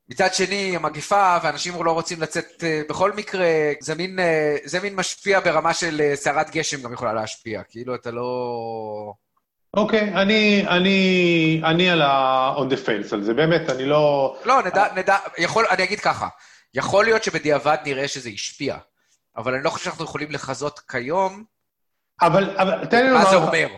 מצד 0.08 0.34
שני, 0.34 0.76
המגיפה, 0.76 1.36
ואנשים 1.42 1.84
לא 1.84 1.92
רוצים 1.92 2.22
לצאת 2.22 2.44
uh, 2.44 2.88
בכל 2.88 3.12
מקרה, 3.12 3.46
זה 3.80 3.94
מין, 3.94 4.18
uh, 4.18 4.22
זה 4.64 4.80
מין 4.80 4.94
משפיע 4.96 5.40
ברמה 5.40 5.74
של 5.74 6.12
סערת 6.14 6.50
גשם 6.50 6.82
גם 6.82 6.92
יכולה 6.92 7.12
להשפיע. 7.12 7.62
כאילו, 7.62 7.94
אתה 7.94 8.10
לא... 8.10 9.12
אוקיי, 9.74 10.00
okay, 10.00 10.18
אני, 10.18 10.64
אני, 10.68 11.62
אני 11.64 11.90
על 11.90 12.02
ה-on 12.02 12.72
the 12.72 12.86
fence 12.86 13.14
על 13.14 13.22
זה, 13.22 13.34
באמת, 13.34 13.70
אני 13.70 13.86
לא... 13.86 14.36
לא, 14.44 14.62
נדע, 14.62 14.86
נדע, 14.94 15.16
יכול, 15.38 15.66
אני 15.70 15.84
אגיד 15.84 16.00
ככה, 16.00 16.28
יכול 16.74 17.04
להיות 17.04 17.24
שבדיעבד 17.24 17.76
נראה 17.84 18.08
שזה 18.08 18.30
השפיע, 18.34 18.76
אבל 19.36 19.54
אני 19.54 19.64
לא 19.64 19.70
חושב 19.70 19.84
שאנחנו 19.84 20.04
יכולים 20.04 20.30
לחזות 20.30 20.78
כיום 20.78 21.44
אבל, 22.22 22.56
אבל 22.56 22.86
תן 22.86 23.04
לי 23.04 23.10
לומר... 23.10 23.24
מה 23.24 23.30
זה 23.30 23.36
אומר. 23.36 23.68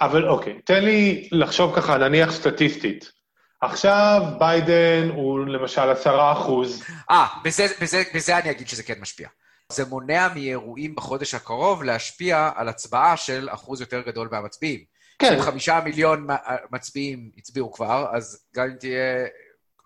אבל 0.00 0.28
אוקיי, 0.28 0.60
תן 0.64 0.84
לי 0.84 1.28
לחשוב 1.32 1.76
ככה, 1.76 1.98
נניח 1.98 2.32
סטטיסטית. 2.32 3.12
עכשיו 3.60 4.22
ביידן 4.38 5.08
הוא 5.14 5.40
למשל 5.40 5.90
עשרה 5.90 6.32
אחוז. 6.32 6.84
אה, 7.10 7.26
בזה, 7.44 7.66
בזה, 7.82 8.02
בזה 8.14 8.38
אני 8.38 8.50
אגיד 8.50 8.68
שזה 8.68 8.82
כן 8.82 9.00
משפיע. 9.00 9.28
זה 9.72 9.84
מונע 9.84 10.28
מאירועים 10.34 10.94
בחודש 10.94 11.34
הקרוב 11.34 11.82
להשפיע 11.82 12.50
על 12.54 12.68
הצבעה 12.68 13.16
של 13.16 13.48
אחוז 13.50 13.80
יותר 13.80 14.00
גדול 14.00 14.28
מהמצביעים. 14.32 14.84
כן. 15.18 15.34
אם 15.34 15.42
חמישה 15.42 15.80
מיליון 15.84 16.26
מצביעים 16.70 17.30
הצביעו 17.36 17.72
כבר, 17.72 18.06
אז 18.12 18.46
גם 18.54 18.66
אם 18.66 18.76
תהיה, 18.80 19.26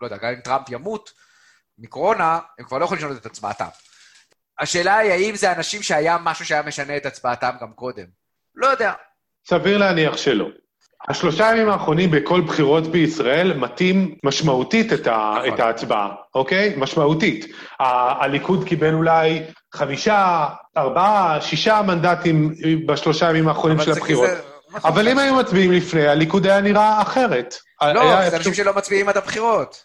לא 0.00 0.06
יודע, 0.06 0.16
גם 0.16 0.28
אם 0.28 0.40
טראמפ 0.40 0.70
ימות 0.70 1.10
מקורונה, 1.78 2.38
הם 2.58 2.64
כבר 2.64 2.78
לא 2.78 2.84
יכולים 2.84 3.04
לשנות 3.04 3.20
את 3.20 3.26
הצבעתם. 3.26 3.68
השאלה 4.58 4.96
היא, 4.96 5.12
האם 5.12 5.36
זה 5.36 5.52
אנשים 5.52 5.82
שהיה 5.82 6.18
משהו 6.20 6.44
שהיה 6.44 6.62
משנה 6.62 6.96
את 6.96 7.06
הצבעתם 7.06 7.50
גם 7.60 7.72
קודם? 7.72 8.06
לא 8.54 8.66
יודע. 8.66 8.92
סביר 9.48 9.78
להניח 9.78 10.16
שלא. 10.16 10.46
השלושה 11.08 11.50
ימים 11.52 11.68
האחרונים 11.68 12.10
בכל 12.10 12.40
בחירות 12.40 12.86
בישראל 12.86 13.52
מתאים 13.52 14.14
משמעותית 14.24 14.92
את, 14.92 15.06
ה, 15.06 15.34
נכון. 15.38 15.54
את 15.54 15.60
ההצבעה, 15.60 16.08
אוקיי? 16.34 16.74
משמעותית. 16.76 17.46
ה- 17.80 18.24
הליכוד 18.24 18.68
קיבל 18.68 18.94
אולי 18.94 19.42
חמישה, 19.74 20.46
ארבעה, 20.76 21.38
שישה 21.40 21.82
מנדטים 21.82 22.54
בשלושה 22.86 23.30
ימים 23.30 23.48
האחרונים 23.48 23.80
של 23.80 23.92
הבחירות. 23.92 24.30
כזה... 24.30 24.40
אבל 24.84 25.08
אם 25.08 25.18
היו 25.18 25.34
מצביעים 25.34 25.72
לפני, 25.72 26.06
הליכוד 26.06 26.46
היה 26.46 26.60
נראה 26.60 27.02
אחרת. 27.02 27.54
לא, 27.82 28.30
זה 28.30 28.36
אנשים 28.36 28.54
שלא 28.54 28.74
מצביעים 28.74 29.08
עד 29.08 29.16
הבחירות. 29.16 29.84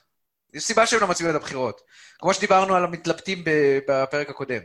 יש 0.54 0.64
סיבה 0.64 0.86
שהם 0.86 1.00
לא 1.02 1.08
מצביעים 1.08 1.36
עד 1.36 1.42
הבחירות. 1.42 1.82
כמו 2.20 2.34
שדיברנו 2.34 2.76
על 2.76 2.84
המתלבטים 2.84 3.44
בפרק 3.88 4.30
הקודם. 4.30 4.60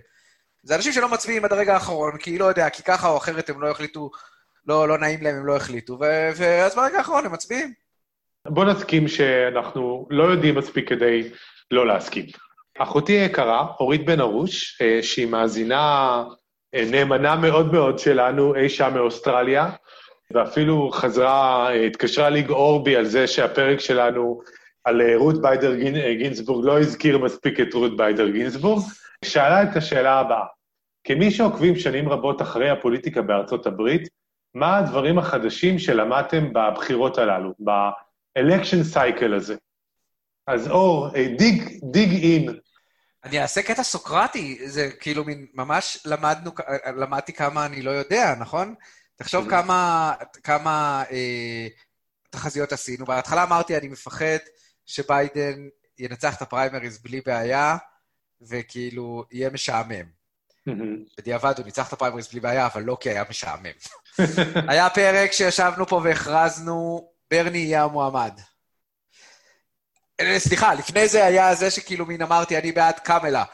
זה 0.63 0.77
אנשים 0.77 0.93
שלא 0.93 1.09
מצביעים 1.09 1.45
עד 1.45 1.53
הרגע 1.53 1.75
האחרון, 1.75 2.17
כי 2.19 2.39
לא 2.39 2.45
יודע, 2.45 2.71
כי 2.71 2.83
ככה 2.83 3.09
או 3.09 3.17
אחרת 3.17 3.51
הם 3.51 3.63
לא 3.63 3.71
החליטו, 3.71 4.11
לא, 4.67 4.89
לא 4.89 4.99
נעים 4.99 5.23
להם, 5.23 5.37
הם 5.37 5.47
לא 5.47 5.57
החליטו, 5.57 5.99
ואז 5.99 6.75
ברגע 6.75 6.99
האחרון 6.99 7.27
הם 7.27 7.33
מצביעים. 7.33 7.73
בוא 8.49 8.65
נסכים 8.65 9.09
שאנחנו 9.09 10.07
לא 10.11 10.23
יודעים 10.23 10.55
מספיק 10.55 10.89
כדי 10.89 11.31
לא 11.71 11.87
להסכים. 11.87 12.27
אחותי 12.79 13.13
היקרה, 13.13 13.67
אורית 13.81 14.07
בן 14.07 14.21
ארוש, 14.21 14.79
אה, 14.83 15.03
שהיא 15.03 15.27
מאזינה 15.27 16.25
אה, 16.75 16.85
נאמנה 16.91 17.37
מאוד 17.37 17.73
מאוד 17.73 17.99
שלנו 17.99 18.55
אי 18.55 18.69
שם 18.69 18.91
מאוסטרליה, 18.95 19.71
ואפילו 20.31 20.91
חזרה, 20.91 21.71
אה, 21.71 21.87
התקשרה 21.87 22.31
לגעור 22.31 22.85
בי 22.85 22.97
על 22.97 23.05
זה 23.05 23.27
שהפרק 23.27 23.81
שלנו 23.81 24.41
על 24.85 25.15
רות 25.15 25.43
ביידר 25.43 25.75
גינסבורג 26.19 26.67
לא 26.67 26.81
הזכיר 26.81 27.19
מספיק 27.19 27.61
את 27.61 27.75
רות 27.75 27.97
ביידר 27.97 28.29
גינסבורג, 28.29 28.83
שאלה 29.25 29.63
את 29.63 29.77
השאלה 29.77 30.19
הבאה: 30.19 30.45
כמי 31.05 31.31
שעוקבים 31.31 31.77
שנים 31.77 32.09
רבות 32.09 32.43
אחרי 32.43 32.71
הפוליטיקה 32.71 33.23
בארצות 33.23 33.67
הברית, 33.67 34.09
מה 34.55 34.79
הדברים 34.79 35.19
החדשים 35.19 35.79
שלמדתם 35.79 36.53
בבחירות 36.53 37.19
הללו, 37.19 37.55
ב-election 37.65 38.95
cycle 38.95 39.35
הזה? 39.37 39.57
אז 40.47 40.69
אור, 40.69 41.09
דיג, 41.39 41.79
דיג 41.93 42.11
אין. 42.23 42.59
אני 43.25 43.41
אעשה 43.43 43.63
קטע 43.63 43.83
סוקרטי, 43.83 44.69
זה 44.69 44.91
כאילו 45.01 45.25
מין, 45.25 45.47
ממש 45.55 45.99
למדנו, 46.05 46.51
למדתי 46.97 47.33
כמה 47.33 47.67
אני 47.67 47.83
לא 47.83 47.91
יודע, 47.91 48.35
נכון? 48.41 48.75
תחשוב 49.17 49.51
כמה, 49.51 50.13
כמה 50.43 51.05
אה, 51.11 51.67
תחזיות 52.31 52.73
עשינו. 52.73 53.07
בהתחלה 53.07 53.43
אמרתי, 53.43 53.77
אני 53.77 53.89
מפחד 53.89 54.39
שביידן 54.87 55.69
ינצח 55.99 56.37
את 56.37 56.43
הפריימריז 56.43 56.99
בלי 56.99 57.21
בעיה, 57.27 57.77
וכאילו, 58.49 59.25
יהיה 59.31 59.51
משעמם. 59.51 60.22
בדיעבד 61.19 61.55
הוא 61.59 61.65
ניצח 61.65 61.89
את 61.89 61.93
הפריימריז 61.93 62.29
בלי 62.29 62.41
בעיה, 62.41 62.67
אבל 62.67 62.83
לא 62.83 62.97
כי 63.01 63.11
היה 63.11 63.25
משעמם. 63.31 63.73
היה 64.69 64.91
פרק 64.91 65.33
שישבנו 65.33 65.87
פה 65.87 66.01
והכרזנו, 66.05 67.09
ברני 67.31 67.59
יהיה 67.59 67.83
המועמד. 67.83 68.41
אה, 70.21 70.39
סליחה, 70.39 70.75
לפני 70.75 71.09
זה 71.09 71.25
היה 71.25 71.55
זה 71.55 71.71
שכאילו 71.71 72.07
מין 72.07 72.23
אמרתי, 72.23 72.59
אני 72.59 72.73
בעד 72.73 72.99
קאמלה, 72.99 73.45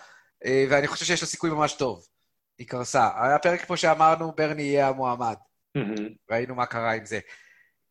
אה, 0.44 0.64
ואני 0.70 0.86
חושב 0.86 1.04
שיש 1.04 1.20
לו 1.20 1.26
סיכוי 1.26 1.50
ממש 1.50 1.72
טוב. 1.72 2.06
היא 2.58 2.66
קרסה. 2.66 3.08
היה 3.22 3.38
פרק 3.38 3.64
פה 3.64 3.76
שאמרנו, 3.76 4.32
ברני 4.36 4.62
יהיה 4.62 4.88
המועמד. 4.88 5.36
ראינו 6.30 6.54
מה 6.54 6.66
קרה 6.66 6.92
עם 6.92 7.04
זה. 7.04 7.20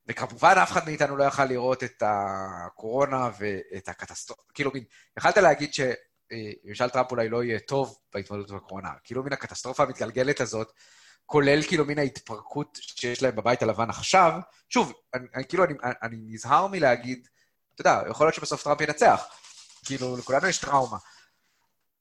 וכמובן, 0.07 0.55
אף 0.63 0.71
אחד 0.71 0.85
מאיתנו 0.85 1.17
לא 1.17 1.23
יכל 1.23 1.45
לראות 1.45 1.83
את 1.83 2.03
הקורונה 2.05 3.29
ואת 3.39 3.89
הקטסטרופה. 3.89 4.41
כאילו, 4.53 4.71
מין, 4.73 4.83
יכלת 5.17 5.37
להגיד 5.37 5.73
שממשל 6.31 6.89
טראמפ 6.89 7.11
אולי 7.11 7.29
לא 7.29 7.43
יהיה 7.43 7.59
טוב 7.59 7.97
בהתמודדות 8.13 8.49
עם 8.49 8.55
הקורונה. 8.55 8.89
כאילו, 9.03 9.23
מן 9.23 9.33
הקטסטרופה 9.33 9.83
המתגלגלת 9.83 10.41
הזאת, 10.41 10.71
כולל 11.25 11.63
כאילו 11.63 11.85
מן 11.85 11.99
ההתפרקות 11.99 12.79
שיש 12.81 13.23
להם 13.23 13.35
בבית 13.35 13.61
הלבן 13.61 13.89
עכשיו. 13.89 14.33
שוב, 14.69 14.93
אני, 15.13 15.27
אני 15.35 15.47
כאילו, 15.47 15.63
אני, 15.63 15.73
אני 15.83 16.15
נזהר 16.19 16.67
מלהגיד, 16.67 17.27
אתה 17.73 17.81
יודע, 17.81 18.01
יכול 18.09 18.25
להיות 18.25 18.35
שבסוף 18.35 18.63
טראמפ 18.63 18.81
ינצח. 18.81 19.23
כאילו, 19.85 20.17
לכולנו 20.17 20.47
יש 20.47 20.57
טראומה. 20.57 20.97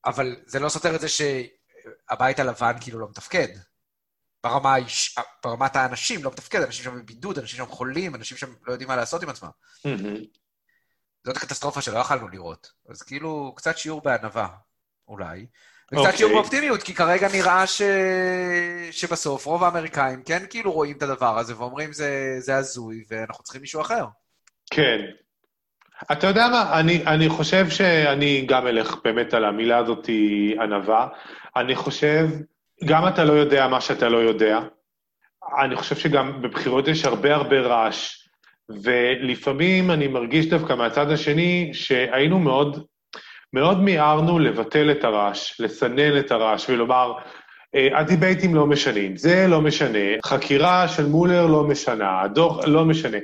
אבל 0.04 0.36
זה 0.46 0.58
לא 0.58 0.68
סותר 0.68 0.94
את 0.94 1.00
זה 1.00 1.08
שהבית 1.08 2.38
הלבן 2.38 2.72
כאילו 2.80 2.98
לא 2.98 3.08
מתפקד. 3.08 3.48
ברמה, 4.44 4.76
ברמת 5.44 5.76
האנשים, 5.76 6.24
לא 6.24 6.30
מתפקד, 6.30 6.62
אנשים 6.62 6.84
שם 6.84 6.98
בבידוד, 6.98 7.38
אנשים 7.38 7.56
שם 7.56 7.66
חולים, 7.66 8.14
אנשים 8.14 8.38
שם 8.38 8.54
לא 8.66 8.72
יודעים 8.72 8.88
מה 8.88 8.96
לעשות 8.96 9.22
עם 9.22 9.28
עצמם. 9.28 9.48
זאת 11.26 11.36
הקטסטרופה 11.36 11.80
שלא 11.80 11.98
יכלנו 11.98 12.28
לראות. 12.28 12.72
אז 12.88 13.02
כאילו, 13.02 13.52
קצת 13.56 13.78
שיעור 13.78 14.02
בענווה, 14.04 14.48
אולי. 15.08 15.46
וקצת 15.86 15.96
okay. 15.96 15.98
אוקיי. 15.98 16.16
שיעור 16.16 16.32
באופטימיות, 16.32 16.82
כי 16.82 16.94
כרגע 16.94 17.28
נראה 17.32 17.66
ש... 17.66 17.82
שבסוף 18.90 19.46
רוב 19.46 19.64
האמריקאים 19.64 20.22
כן 20.22 20.42
כאילו 20.50 20.72
רואים 20.72 20.96
את 20.96 21.02
הדבר 21.02 21.38
הזה 21.38 21.58
ואומרים 21.58 21.92
זה, 21.92 22.36
זה 22.38 22.56
הזוי 22.56 23.04
ואנחנו 23.08 23.44
צריכים 23.44 23.60
מישהו 23.60 23.80
אחר. 23.80 24.04
כן. 24.70 24.98
אתה 26.12 26.26
יודע 26.26 26.48
מה, 26.48 26.80
אני, 26.80 27.06
אני 27.06 27.28
חושב 27.28 27.70
שאני 27.70 28.46
גם 28.48 28.66
אלך 28.66 28.96
באמת 29.04 29.34
על 29.34 29.44
המילה 29.44 29.78
הזאת 29.78 30.08
ענווה. 30.60 31.08
אני 31.56 31.76
חושב 31.76 32.28
גם 32.84 33.08
אתה 33.08 33.24
לא 33.24 33.32
יודע 33.32 33.68
מה 33.68 33.80
שאתה 33.80 34.08
לא 34.08 34.18
יודע. 34.18 34.58
אני 35.58 35.76
חושב 35.76 35.96
שגם 35.96 36.42
בבחירות 36.42 36.88
יש 36.88 37.04
הרבה 37.04 37.34
הרבה 37.34 37.60
רעש, 37.60 38.25
ולפעמים 38.68 39.90
אני 39.90 40.08
מרגיש 40.08 40.46
דווקא 40.46 40.72
מהצד 40.72 41.10
השני 41.10 41.70
שהיינו 41.72 42.38
מאוד, 42.38 42.86
מאוד 43.52 43.80
מיהרנו 43.80 44.38
לבטל 44.38 44.90
את 44.90 45.04
הרעש, 45.04 45.60
לסנן 45.60 46.18
את 46.18 46.30
הרעש 46.30 46.68
ולומר, 46.68 47.12
אה, 47.74 47.98
הדיבייטים 47.98 48.54
לא 48.54 48.66
משנים, 48.66 49.16
זה 49.16 49.46
לא 49.48 49.60
משנה, 49.60 49.98
חקירה 50.24 50.88
של 50.88 51.06
מולר 51.06 51.46
לא 51.46 51.64
משנה, 51.64 52.22
הדוח 52.22 52.64
לא 52.64 52.84
משנה. 52.84 53.18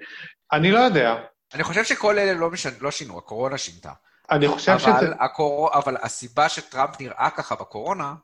אני 0.52 0.70
לא 0.70 0.78
יודע. 0.78 1.14
אני 1.54 1.62
חושב 1.62 1.84
שכל 1.84 2.18
אלה 2.18 2.32
לא, 2.32 2.50
משנה, 2.50 2.72
לא 2.80 2.90
שינו, 2.90 3.18
הקורונה 3.18 3.58
שינתה. 3.58 3.92
אני 4.30 4.48
חושב 4.48 4.78
שזה... 4.78 5.08
הקור... 5.20 5.74
אבל 5.74 5.96
הסיבה 6.02 6.48
שטראמפ 6.48 7.00
נראה 7.00 7.28
ככה 7.36 7.54
בקורונה, 7.54 8.14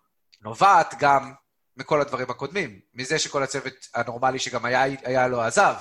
נובעת 0.43 0.95
גם 0.99 1.33
מכל 1.77 2.01
הדברים 2.01 2.31
הקודמים, 2.31 2.81
מזה 2.95 3.19
שכל 3.19 3.43
הצוות 3.43 3.75
הנורמלי 3.95 4.39
שגם 4.39 4.65
היה, 4.65 4.83
היה 5.05 5.29
לו 5.29 5.43
עזב, 5.43 5.75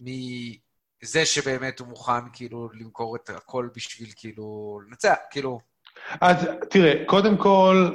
מזה 0.00 1.26
שבאמת 1.26 1.80
הוא 1.80 1.88
מוכן 1.88 2.28
כאילו 2.32 2.68
למכור 2.80 3.16
את 3.16 3.30
הכל 3.30 3.68
בשביל 3.76 4.08
כאילו 4.16 4.80
לנצח, 4.88 5.14
כאילו... 5.30 5.60
אז 6.20 6.48
תראה, 6.70 7.04
קודם 7.06 7.36
כל, 7.36 7.90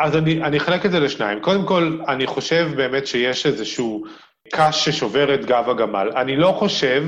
אז 0.00 0.16
אני, 0.16 0.42
אני 0.42 0.56
אחלק 0.56 0.86
את 0.86 0.90
זה 0.90 1.00
לשניים. 1.00 1.40
קודם 1.40 1.66
כל, 1.66 2.00
אני 2.08 2.26
חושב 2.26 2.70
באמת 2.76 3.06
שיש 3.06 3.46
איזשהו 3.46 4.04
קש 4.52 4.84
ששובר 4.84 5.34
את 5.34 5.44
גב 5.44 5.68
הגמל. 5.68 6.10
אני 6.16 6.36
לא 6.36 6.56
חושב 6.58 7.04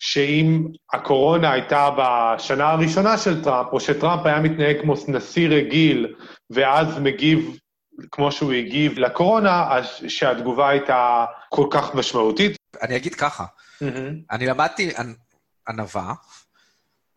שאם 0.00 0.66
הקורונה 0.92 1.52
הייתה 1.52 1.90
בשנה 1.98 2.70
הראשונה 2.70 3.18
של 3.18 3.44
טראמפ, 3.44 3.68
או 3.72 3.80
שטראמפ 3.80 4.26
היה 4.26 4.40
מתנהג 4.40 4.80
כמו 4.80 4.94
נשיא 5.08 5.48
רגיל, 5.48 6.14
ואז 6.50 6.98
מגיב 6.98 7.58
כמו 8.10 8.32
שהוא 8.32 8.52
הגיב 8.52 8.98
לקורונה, 8.98 9.66
אז 9.70 9.86
שהתגובה 10.08 10.68
הייתה 10.68 11.24
כל 11.48 11.66
כך 11.70 11.94
משמעותית. 11.94 12.56
אני 12.82 12.96
אגיד 12.96 13.14
ככה, 13.14 13.44
אני 14.30 14.46
למדתי 14.46 14.90
ענווה, 15.68 16.14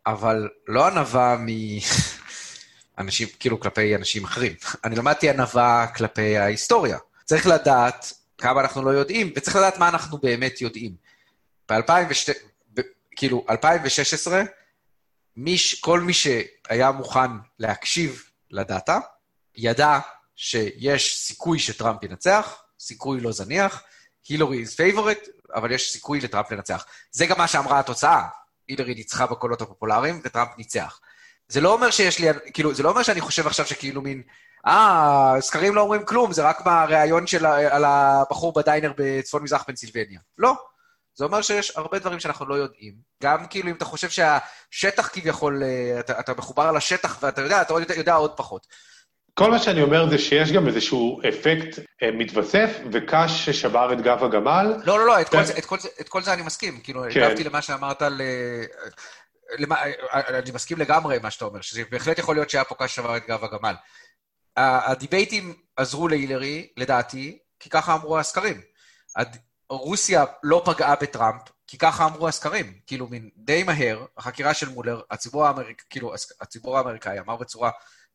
אבל 0.06 0.50
לא 0.68 0.88
ענווה 0.88 1.38
מאנשים, 2.98 3.28
כאילו 3.40 3.60
כלפי 3.60 3.96
אנשים 3.96 4.24
אחרים. 4.24 4.54
אני 4.84 4.96
למדתי 4.96 5.30
ענווה 5.30 5.88
כלפי 5.96 6.38
ההיסטוריה. 6.38 6.98
צריך 7.26 7.48
לדעת 7.48 8.14
כמה 8.38 8.62
אנחנו 8.62 8.82
לא 8.82 8.90
יודעים, 8.90 9.34
וצריך 9.36 9.56
לדעת 9.56 9.78
מה 9.78 9.90
אנחנו 9.90 10.18
באמת 10.18 10.62
יודעים. 10.62 10.96
ב-2002, 11.70 12.34
כאילו, 13.16 13.46
2016, 13.50 14.44
מיש, 15.36 15.82
כל 15.82 16.02
מי 16.02 16.14
שהיה 16.14 16.92
מוכן 16.92 17.32
להקשיב 17.60 18.24
לדאטה, 18.52 19.00
ידע 19.56 20.00
שיש 20.36 21.18
סיכוי 21.18 21.60
שטראמפ 21.60 22.04
ינצח, 22.04 22.64
סיכוי 22.80 23.22
לא 23.22 23.32
זניח, 23.32 23.84
הילורי 24.30 24.64
is 24.64 24.68
favorite, 24.68 25.28
אבל 25.56 25.72
יש 25.72 25.92
סיכוי 25.92 26.22
לטראמפ 26.22 26.52
לנצח. 26.52 26.86
זה 27.12 27.26
גם 27.26 27.38
מה 27.38 27.48
שאמרה 27.48 27.80
התוצאה. 27.80 28.22
הילרי 28.68 28.96
ניצחה 28.96 29.26
בקולות 29.26 29.62
הפופולריים 29.62 30.22
וטראמפ 30.24 30.50
ניצח. 30.58 31.00
זה 31.48 31.62
לא 31.62 31.74
אומר 31.74 31.92
שיש 31.92 32.20
לי, 32.20 32.28
כאילו, 32.54 32.74
זה 32.74 32.84
לא 32.84 32.90
אומר 32.90 33.04
שאני 33.04 33.22
חושב 33.22 33.48
עכשיו 33.48 33.66
שכאילו 33.66 34.02
מין, 34.02 34.22
אה, 34.68 35.36
סקרים 35.40 35.76
לא 35.76 35.82
אומרים 35.82 36.06
כלום, 36.06 36.34
זה 36.34 36.44
רק 36.44 36.66
מהריאיון 36.66 37.28
של, 37.28 37.46
על 37.46 37.86
הבחור 37.86 38.54
בדיינר 38.54 38.94
בצפון 38.98 39.44
מזרח 39.44 39.64
פנסילבניה. 39.64 40.20
לא. 40.38 40.54
זה 41.16 41.26
אומר 41.26 41.42
שיש 41.42 41.78
הרבה 41.78 42.00
דברים 42.00 42.20
שאנחנו 42.20 42.46
לא 42.46 42.56
יודעים. 42.56 42.94
גם 43.24 43.48
כאילו 43.48 43.70
אם 43.70 43.76
אתה 43.76 43.86
חושב 43.86 44.10
שהשטח 44.10 45.10
כביכול, 45.14 45.64
אה, 45.64 46.00
אתה, 46.00 46.20
אתה 46.20 46.34
מחובר 46.38 46.72
לשטח 46.72 47.18
ואתה 47.22 47.42
יודע, 47.42 47.62
אתה 47.62 47.74
יודע, 47.74 47.96
יודע 47.96 48.14
עוד 48.14 48.38
פחות. 48.38 48.68
כל 49.38 49.52
מה 49.52 49.60
שאני 49.60 49.82
אומר 49.82 50.10
זה 50.10 50.18
שיש 50.18 50.52
גם 50.52 50.68
איזשהו 50.68 51.22
אפקט 51.30 51.80
אה, 52.04 52.12
מתווסף, 52.12 52.80
וקש 52.92 53.46
ששבר 53.46 53.94
את 53.94 54.02
גב 54.02 54.24
הגמל. 54.24 54.76
לא, 54.84 55.00
לא, 55.00 55.06
לא, 55.08 55.22
את, 55.22 55.30
כל, 55.30 55.44
זה, 55.44 55.58
את, 55.58 55.66
כל, 55.66 55.80
זה, 55.80 55.90
את 56.02 56.10
כל 56.10 56.22
זה 56.22 56.34
אני 56.34 56.42
מסכים. 56.42 56.80
כאילו, 56.80 57.04
כן. 57.12 57.24
הגבתי 57.24 57.44
למה 57.44 57.62
שאמרת 57.62 58.02
על... 58.02 58.22
למה, 59.58 59.76
אני 60.14 60.52
מסכים 60.54 60.78
לגמרי 60.78 61.20
מה 61.20 61.32
שאתה 61.32 61.46
אומר, 61.46 61.62
שזה 61.62 61.84
בהחלט 61.92 62.20
יכול 62.20 62.36
להיות 62.36 62.50
שהיה 62.50 62.64
פה 62.64 62.76
קש 62.76 62.96
שבר 62.96 63.18
את 63.18 63.28
גב 63.28 63.44
הגמל. 63.44 63.76
הדיבייטים 64.58 65.54
עזרו 65.76 66.08
להילרי, 66.08 66.68
לדעתי, 66.78 67.38
כי 67.60 67.70
ככה 67.70 67.94
אמרו 67.94 68.20
הסקרים. 68.20 68.62
רוסיה 69.70 70.26
לא 70.44 70.62
פגעה 70.66 70.96
בטראמפ, 70.96 71.42
כי 71.68 71.78
ככה 71.78 72.06
אמרו 72.06 72.28
הסקרים. 72.28 72.74
כאילו, 72.88 73.08
מין 73.08 73.30
די 73.36 73.64
מהר, 73.64 74.06
החקירה 74.18 74.54
של 74.54 74.70
מולר, 74.70 75.02
הציבור, 75.12 75.46
האמריק, 75.46 75.84
כאילו, 75.90 76.14
הציבור 76.42 76.78
האמריקאי 76.78 77.20
אמר 77.20 77.36
בצורה 77.36 77.70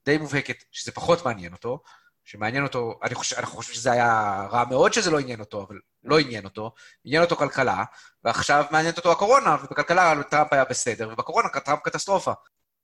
די 0.07 0.19
מובהקת 0.19 0.65
שזה 0.73 0.93
פחות 0.93 1.27
מעניין 1.27 1.53
אותו, 1.53 1.83
שמעניין 2.25 2.63
אותו, 2.63 2.99
אני 3.03 3.15
חושב, 3.15 3.37
אנחנו 3.39 3.57
חושבים 3.57 3.75
שזה 3.75 3.93
היה 3.93 4.47
רע 4.51 4.65
מאוד 4.71 4.93
שזה 4.93 5.11
לא 5.11 5.19
עניין 5.19 5.41
אותו, 5.41 5.67
אבל 5.69 5.79
לא 6.05 6.19
עניין 6.19 6.45
אותו, 6.45 6.73
עניין 7.05 7.23
אותו 7.23 7.37
כלכלה, 7.37 7.85
ועכשיו 8.25 8.65
מעניינת 8.71 8.97
אותו 8.97 9.13
הקורונה, 9.13 9.57
ובכלכלה 9.65 10.23
טראמפ 10.31 10.53
היה 10.53 10.65
בסדר, 10.65 11.09
ובקורונה 11.13 11.49
טראמפ 11.49 11.81
קטסטרופה. 11.85 12.33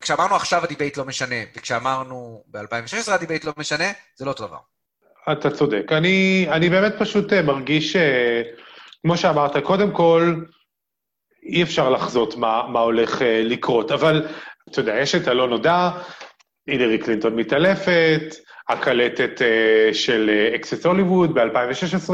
כשאמרנו 0.01 0.37
עכשיו 0.37 0.65
ה 0.65 0.69
debate 0.69 0.97
לא 0.97 1.05
משנה, 1.05 1.37
וכשאמרנו 1.57 2.45
ב-2016 2.47 3.13
ה 3.13 3.17
debate 3.17 3.45
לא 3.45 3.53
משנה, 3.57 3.85
זה 4.17 4.25
לא 4.25 4.31
אותו 4.31 4.47
דבר. 4.47 4.59
אתה 5.33 5.51
צודק. 5.51 5.85
אני, 5.93 6.47
אני 6.51 6.69
באמת 6.69 6.93
פשוט 6.99 7.33
אה, 7.33 7.43
מרגיש, 7.43 7.97
אה, 7.97 8.43
כמו 9.03 9.17
שאמרת, 9.17 9.57
קודם 9.65 9.91
כל, 9.93 10.35
אי 11.43 11.63
אפשר 11.63 11.91
לחזות 11.91 12.37
מה, 12.37 12.63
מה 12.69 12.81
הולך 12.81 13.23
אה, 13.23 13.43
לקרות, 13.45 13.93
אבל 13.93 14.27
אתה 14.71 14.81
יודע, 14.81 14.95
יש 14.95 15.15
את 15.15 15.29
הלא 15.29 15.49
נודע, 15.49 15.91
הילרי 16.69 16.99
קלינטון 16.99 17.37
מתעלפת, 17.37 18.35
הקלטת 18.69 19.41
uh, 19.41 19.95
של 19.95 20.31
אקסס 20.55 20.87
הוליווד 20.87 21.35
ב-2016, 21.35 22.11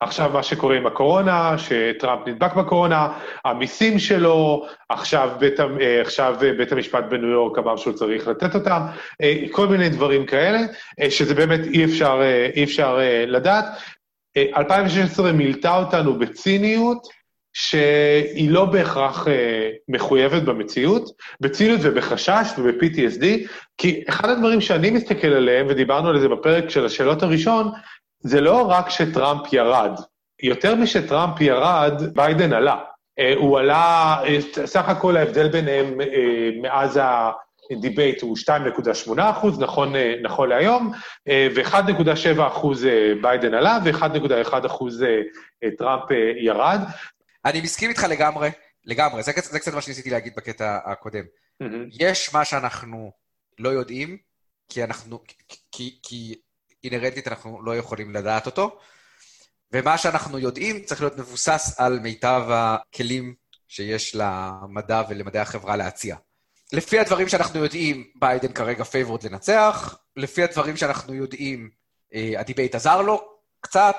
עכשיו 0.00 0.30
מה 0.32 0.42
שקורה 0.42 0.76
עם 0.76 0.86
הקורונה, 0.86 1.54
שטראמפ 1.58 2.28
נדבק 2.28 2.54
בקורונה, 2.54 3.18
המיסים 3.44 3.98
שלו, 3.98 4.66
עכשיו 4.88 5.30
בית, 5.38 5.60
uh, 5.60 5.64
עכשיו 6.00 6.36
בית 6.58 6.72
המשפט 6.72 7.04
בניו 7.08 7.28
יורק 7.28 7.58
אמר 7.58 7.76
שהוא 7.76 7.92
צריך 7.92 8.28
לתת 8.28 8.54
אותם, 8.54 8.80
uh, 9.22 9.50
כל 9.50 9.66
מיני 9.66 9.88
דברים 9.88 10.26
כאלה, 10.26 10.58
שזה 11.10 11.34
באמת 11.34 11.60
אי 11.64 11.84
אפשר, 11.84 12.20
אי 12.54 12.64
אפשר 12.64 12.98
לדעת. 13.26 13.64
Uh, 14.38 14.58
2016 14.58 15.32
מילאה 15.32 15.76
אותנו 15.76 16.18
בציניות, 16.18 17.23
שהיא 17.54 18.50
לא 18.50 18.64
בהכרח 18.64 19.28
אה, 19.28 19.70
מחויבת 19.88 20.42
במציאות, 20.42 21.10
בציניות 21.40 21.80
ובחשש 21.82 22.48
וב-PTSD, 22.58 23.24
כי 23.78 24.04
אחד 24.08 24.28
הדברים 24.28 24.60
שאני 24.60 24.90
מסתכל 24.90 25.28
עליהם, 25.28 25.66
ודיברנו 25.68 26.08
על 26.08 26.20
זה 26.20 26.28
בפרק 26.28 26.70
של 26.70 26.86
השאלות 26.86 27.22
הראשון, 27.22 27.70
זה 28.20 28.40
לא 28.40 28.70
רק 28.70 28.90
שטראמפ 28.90 29.52
ירד. 29.52 30.00
יותר 30.42 30.74
משטראמפ 30.74 31.40
ירד, 31.40 32.02
ביידן 32.14 32.52
עלה. 32.52 32.76
אה, 33.18 33.34
הוא 33.36 33.58
עלה, 33.58 34.16
אה, 34.24 34.66
סך 34.66 34.88
הכל 34.88 35.16
ההבדל 35.16 35.48
ביניהם 35.48 35.98
מאז 36.62 36.96
ה... 36.96 37.30
debate 37.80 38.22
הוא 38.22 38.36
2.8 38.36 39.20
אחוז, 39.30 39.60
נכון, 39.60 39.92
נכון 40.22 40.48
להיום, 40.48 40.92
אה, 41.28 41.48
ו-1.7 41.54 42.46
אחוז 42.46 42.86
ביידן 43.22 43.54
עלה, 43.54 43.78
ו-1.1 43.84 44.66
אחוז 44.66 45.04
טראמפ 45.78 46.02
ירד. 46.36 46.80
אני 47.44 47.60
מסכים 47.60 47.90
איתך 47.90 48.06
לגמרי, 48.10 48.50
לגמרי, 48.84 49.22
זה, 49.22 49.32
זה 49.50 49.60
קצת 49.60 49.74
מה 49.74 49.80
שניסיתי 49.80 50.10
להגיד 50.10 50.32
בקטע 50.36 50.78
הקודם. 50.84 51.24
Mm-hmm. 51.62 51.66
יש 52.00 52.34
מה 52.34 52.44
שאנחנו 52.44 53.12
לא 53.58 53.68
יודעים, 53.68 54.18
כי 54.68 54.84
אנחנו, 54.84 55.22
כי, 55.72 55.98
כי 56.02 56.34
אינרנטית 56.84 57.28
אנחנו 57.28 57.62
לא 57.62 57.76
יכולים 57.76 58.14
לדעת 58.14 58.46
אותו, 58.46 58.78
ומה 59.72 59.98
שאנחנו 59.98 60.38
יודעים 60.38 60.84
צריך 60.84 61.00
להיות 61.00 61.18
מבוסס 61.18 61.74
על 61.78 61.98
מיטב 61.98 62.42
הכלים 62.48 63.34
שיש 63.68 64.16
למדע 64.16 65.02
ולמדעי 65.08 65.42
החברה 65.42 65.76
להציע. 65.76 66.16
לפי 66.72 66.98
הדברים 66.98 67.28
שאנחנו 67.28 67.64
יודעים, 67.64 68.10
ביידן 68.14 68.52
כרגע 68.52 68.84
פייבורד 68.84 69.22
לנצח, 69.22 69.98
לפי 70.16 70.42
הדברים 70.42 70.76
שאנחנו 70.76 71.14
יודעים, 71.14 71.70
אה, 72.14 72.32
ה 72.36 72.41
debate 72.41 72.74
עזר 72.74 73.02
לו 73.02 73.28
קצת. 73.60 73.96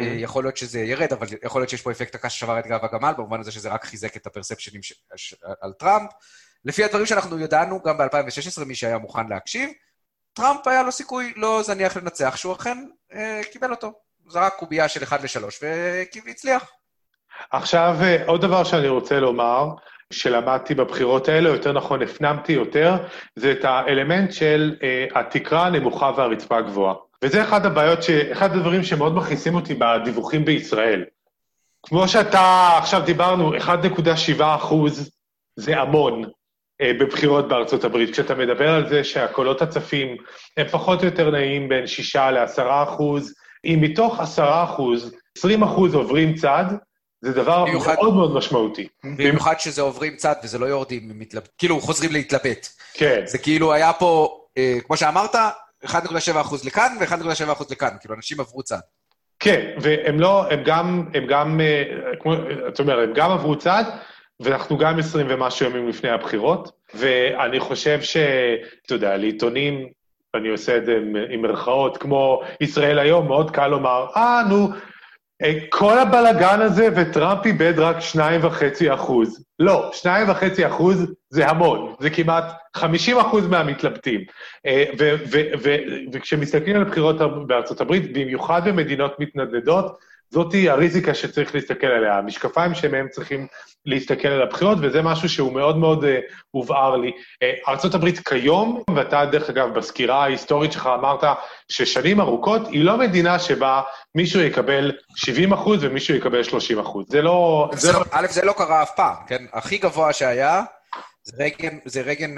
יכול 0.00 0.44
להיות 0.44 0.56
שזה 0.56 0.80
ירד, 0.80 1.12
אבל 1.12 1.26
יכול 1.44 1.60
להיות 1.60 1.70
שיש 1.70 1.82
פה 1.82 1.90
אפקט 1.90 2.14
הקש 2.14 2.38
ששבר 2.38 2.58
את 2.58 2.66
גב 2.66 2.84
הגמל, 2.84 3.12
במובן 3.16 3.40
הזה 3.40 3.52
שזה 3.52 3.68
רק 3.68 3.84
חיזק 3.84 4.16
את 4.16 4.26
ה 4.26 4.31
perceptions 4.31 4.82
ש... 4.82 4.92
ש... 5.16 5.34
על 5.60 5.72
טראמפ. 5.72 6.10
לפי 6.64 6.84
הדברים 6.84 7.06
שאנחנו 7.06 7.40
ידענו, 7.40 7.82
גם 7.82 7.98
ב-2016, 7.98 8.64
מי 8.64 8.74
שהיה 8.74 8.98
מוכן 8.98 9.28
להקשיב, 9.28 9.70
טראמפ 10.32 10.66
היה 10.66 10.82
לו 10.82 10.92
סיכוי 10.92 11.32
לא 11.36 11.62
זניח 11.62 11.96
לנצח, 11.96 12.36
שהוא 12.36 12.52
אכן 12.52 12.78
אה, 13.12 13.40
קיבל 13.52 13.70
אותו. 13.70 13.92
זרק 14.28 14.54
קובייה 14.56 14.88
של 14.88 15.02
1 15.02 15.20
ל-3 15.22 15.44
והצליח. 16.26 16.70
עכשיו, 17.50 17.96
אה, 18.02 18.24
עוד 18.26 18.40
דבר 18.40 18.64
שאני 18.64 18.88
רוצה 18.88 19.20
לומר, 19.20 19.68
שלמדתי 20.12 20.74
בבחירות 20.74 21.28
האלה, 21.28 21.48
יותר 21.48 21.72
נכון, 21.72 22.02
הפנמתי 22.02 22.52
יותר, 22.52 22.94
זה 23.36 23.52
את 23.52 23.64
האלמנט 23.64 24.32
של 24.32 24.76
אה, 24.82 25.06
התקרה 25.14 25.66
הנמוכה 25.66 26.10
והרצפה 26.16 26.58
הגבוהה. 26.58 26.94
וזה 27.24 27.42
אחד 27.42 27.66
הבעיות, 27.66 28.02
ש... 28.02 28.10
אחד 28.10 28.56
הדברים 28.56 28.82
שמאוד 28.82 29.14
מכניסים 29.14 29.54
אותי 29.54 29.74
בדיווחים 29.74 30.44
בישראל. 30.44 31.04
כמו 31.82 32.08
שאתה, 32.08 32.70
עכשיו 32.78 33.02
דיברנו, 33.04 33.56
1.7 33.56 34.42
אחוז 34.42 35.10
זה 35.56 35.80
המון 35.80 36.24
אה, 36.80 36.92
בבחירות 37.00 37.48
בארצות 37.48 37.84
הברית. 37.84 38.12
כשאתה 38.12 38.34
מדבר 38.34 38.70
על 38.70 38.88
זה 38.88 39.04
שהקולות 39.04 39.62
הצפים 39.62 40.16
הם 40.56 40.68
פחות 40.68 41.00
או 41.00 41.04
יותר 41.04 41.30
נעים 41.30 41.68
בין 41.68 41.86
6 41.86 42.16
ל-10 42.16 42.62
אחוז, 42.62 43.34
אם 43.64 43.78
מתוך 43.80 44.20
10 44.20 44.64
אחוז, 44.64 45.14
20 45.38 45.62
אחוז 45.62 45.94
עוברים 45.94 46.34
צד, 46.34 46.64
זה 47.20 47.32
דבר 47.32 47.64
במיוחד, 47.64 47.94
מאוד 47.94 48.14
מאוד 48.14 48.34
משמעותי. 48.34 48.88
במיוחד 49.04 49.60
שזה 49.60 49.82
עוברים 49.82 50.16
צד 50.16 50.34
וזה 50.44 50.58
לא 50.58 50.66
יורדים, 50.66 51.02
מתלבט, 51.14 51.48
כאילו 51.58 51.80
חוזרים 51.80 52.12
להתלבט. 52.12 52.68
כן. 52.94 53.22
זה 53.24 53.38
כאילו 53.38 53.72
היה 53.72 53.92
פה, 53.92 54.40
אה, 54.58 54.78
כמו 54.86 54.96
שאמרת, 54.96 55.34
1.7% 55.84 56.66
לכאן 56.66 56.96
ו-1.7% 57.00 57.64
לכאן, 57.70 57.88
כאילו, 58.00 58.14
אנשים 58.14 58.40
עברו 58.40 58.62
צד. 58.62 58.78
כן, 59.38 59.70
והם 59.80 60.20
לא, 60.20 60.50
הם 60.50 60.62
גם, 60.64 61.04
הם 61.14 61.26
גם, 61.26 61.60
אה, 61.60 61.84
כמו, 62.20 62.34
אתה 62.68 62.82
אומר, 62.82 63.00
הם 63.00 63.12
גם 63.14 63.30
עברו 63.30 63.58
צד, 63.58 63.84
ואנחנו 64.40 64.78
גם 64.78 64.98
20 64.98 65.26
ומשהו 65.30 65.66
ימים 65.66 65.88
לפני 65.88 66.10
הבחירות, 66.10 66.72
ואני 66.94 67.60
חושב 67.60 68.02
שאתה 68.02 68.94
יודע, 68.94 69.16
לעיתונים, 69.16 69.88
אני 70.34 70.48
עושה 70.48 70.76
את 70.76 70.86
זה 70.86 70.96
עם, 70.96 71.16
עם 71.30 71.42
מרכאות, 71.42 71.96
כמו 71.96 72.42
ישראל 72.60 72.98
היום, 72.98 73.28
מאוד 73.28 73.50
קל 73.50 73.68
לומר, 73.68 74.06
אה, 74.16 74.42
נו, 74.48 74.68
כל 75.68 75.98
הבלגן 75.98 76.60
הזה 76.60 76.88
וטראמפ 76.96 77.46
איבד 77.46 77.78
רק 77.78 78.00
שניים 78.00 78.44
וחצי 78.44 78.94
אחוז. 78.94 79.44
לא, 79.58 79.90
שניים 79.92 80.30
וחצי 80.30 80.66
אחוז 80.66 81.14
זה 81.30 81.48
המון, 81.48 81.94
זה 82.00 82.10
כמעט 82.10 82.44
50 82.76 83.18
אחוז 83.18 83.46
מהמתלבטים. 83.46 84.20
אה, 84.66 84.84
וכשמסתכלים 86.12 86.76
על 86.76 86.82
הבחירות 86.82 87.16
בארצות 87.46 87.80
הברית, 87.80 88.12
במיוחד 88.12 88.68
במדינות 88.68 89.20
מתנדנדות, 89.20 89.98
זאתי 90.30 90.70
הריזיקה 90.70 91.14
שצריך 91.14 91.54
להסתכל 91.54 91.86
עליה, 91.86 92.18
המשקפיים 92.18 92.74
שמהם 92.74 93.08
צריכים 93.10 93.46
להסתכל 93.86 94.28
על 94.28 94.42
הבחירות, 94.42 94.78
וזה 94.82 95.02
משהו 95.02 95.28
שהוא 95.28 95.52
מאוד 95.52 95.76
מאוד 95.76 96.04
uh, 96.04 96.08
הובהר 96.50 96.96
לי. 96.96 97.10
Uh, 97.10 97.68
ארה"ב 97.68 98.10
כיום, 98.10 98.82
ואתה 98.96 99.24
דרך 99.24 99.50
אגב 99.50 99.74
בסקירה 99.74 100.22
ההיסטורית 100.22 100.72
שלך 100.72 100.88
אמרת 100.94 101.24
ששנים 101.68 102.20
ארוכות, 102.20 102.68
היא 102.68 102.84
לא 102.84 102.98
מדינה 102.98 103.38
שבה 103.38 103.82
מישהו 104.14 104.40
יקבל 104.40 104.92
70 105.16 105.52
אחוז 105.52 105.84
ומישהו 105.84 106.14
יקבל 106.14 106.42
30 106.42 106.78
אחוז. 106.78 107.06
זה 107.08 107.22
לא... 107.22 107.70
זה 107.72 107.92
לא... 107.92 108.00
א', 108.10 108.26
זה 108.30 108.44
לא 108.44 108.52
קרה 108.52 108.82
אף 108.82 108.90
פעם, 108.96 109.16
כן? 109.26 109.44
הכי 109.52 109.78
גבוה 109.78 110.12
שהיה 110.12 110.62
זה 111.22 111.44
רגן, 111.44 111.78
זה 111.84 112.00
רגן 112.00 112.34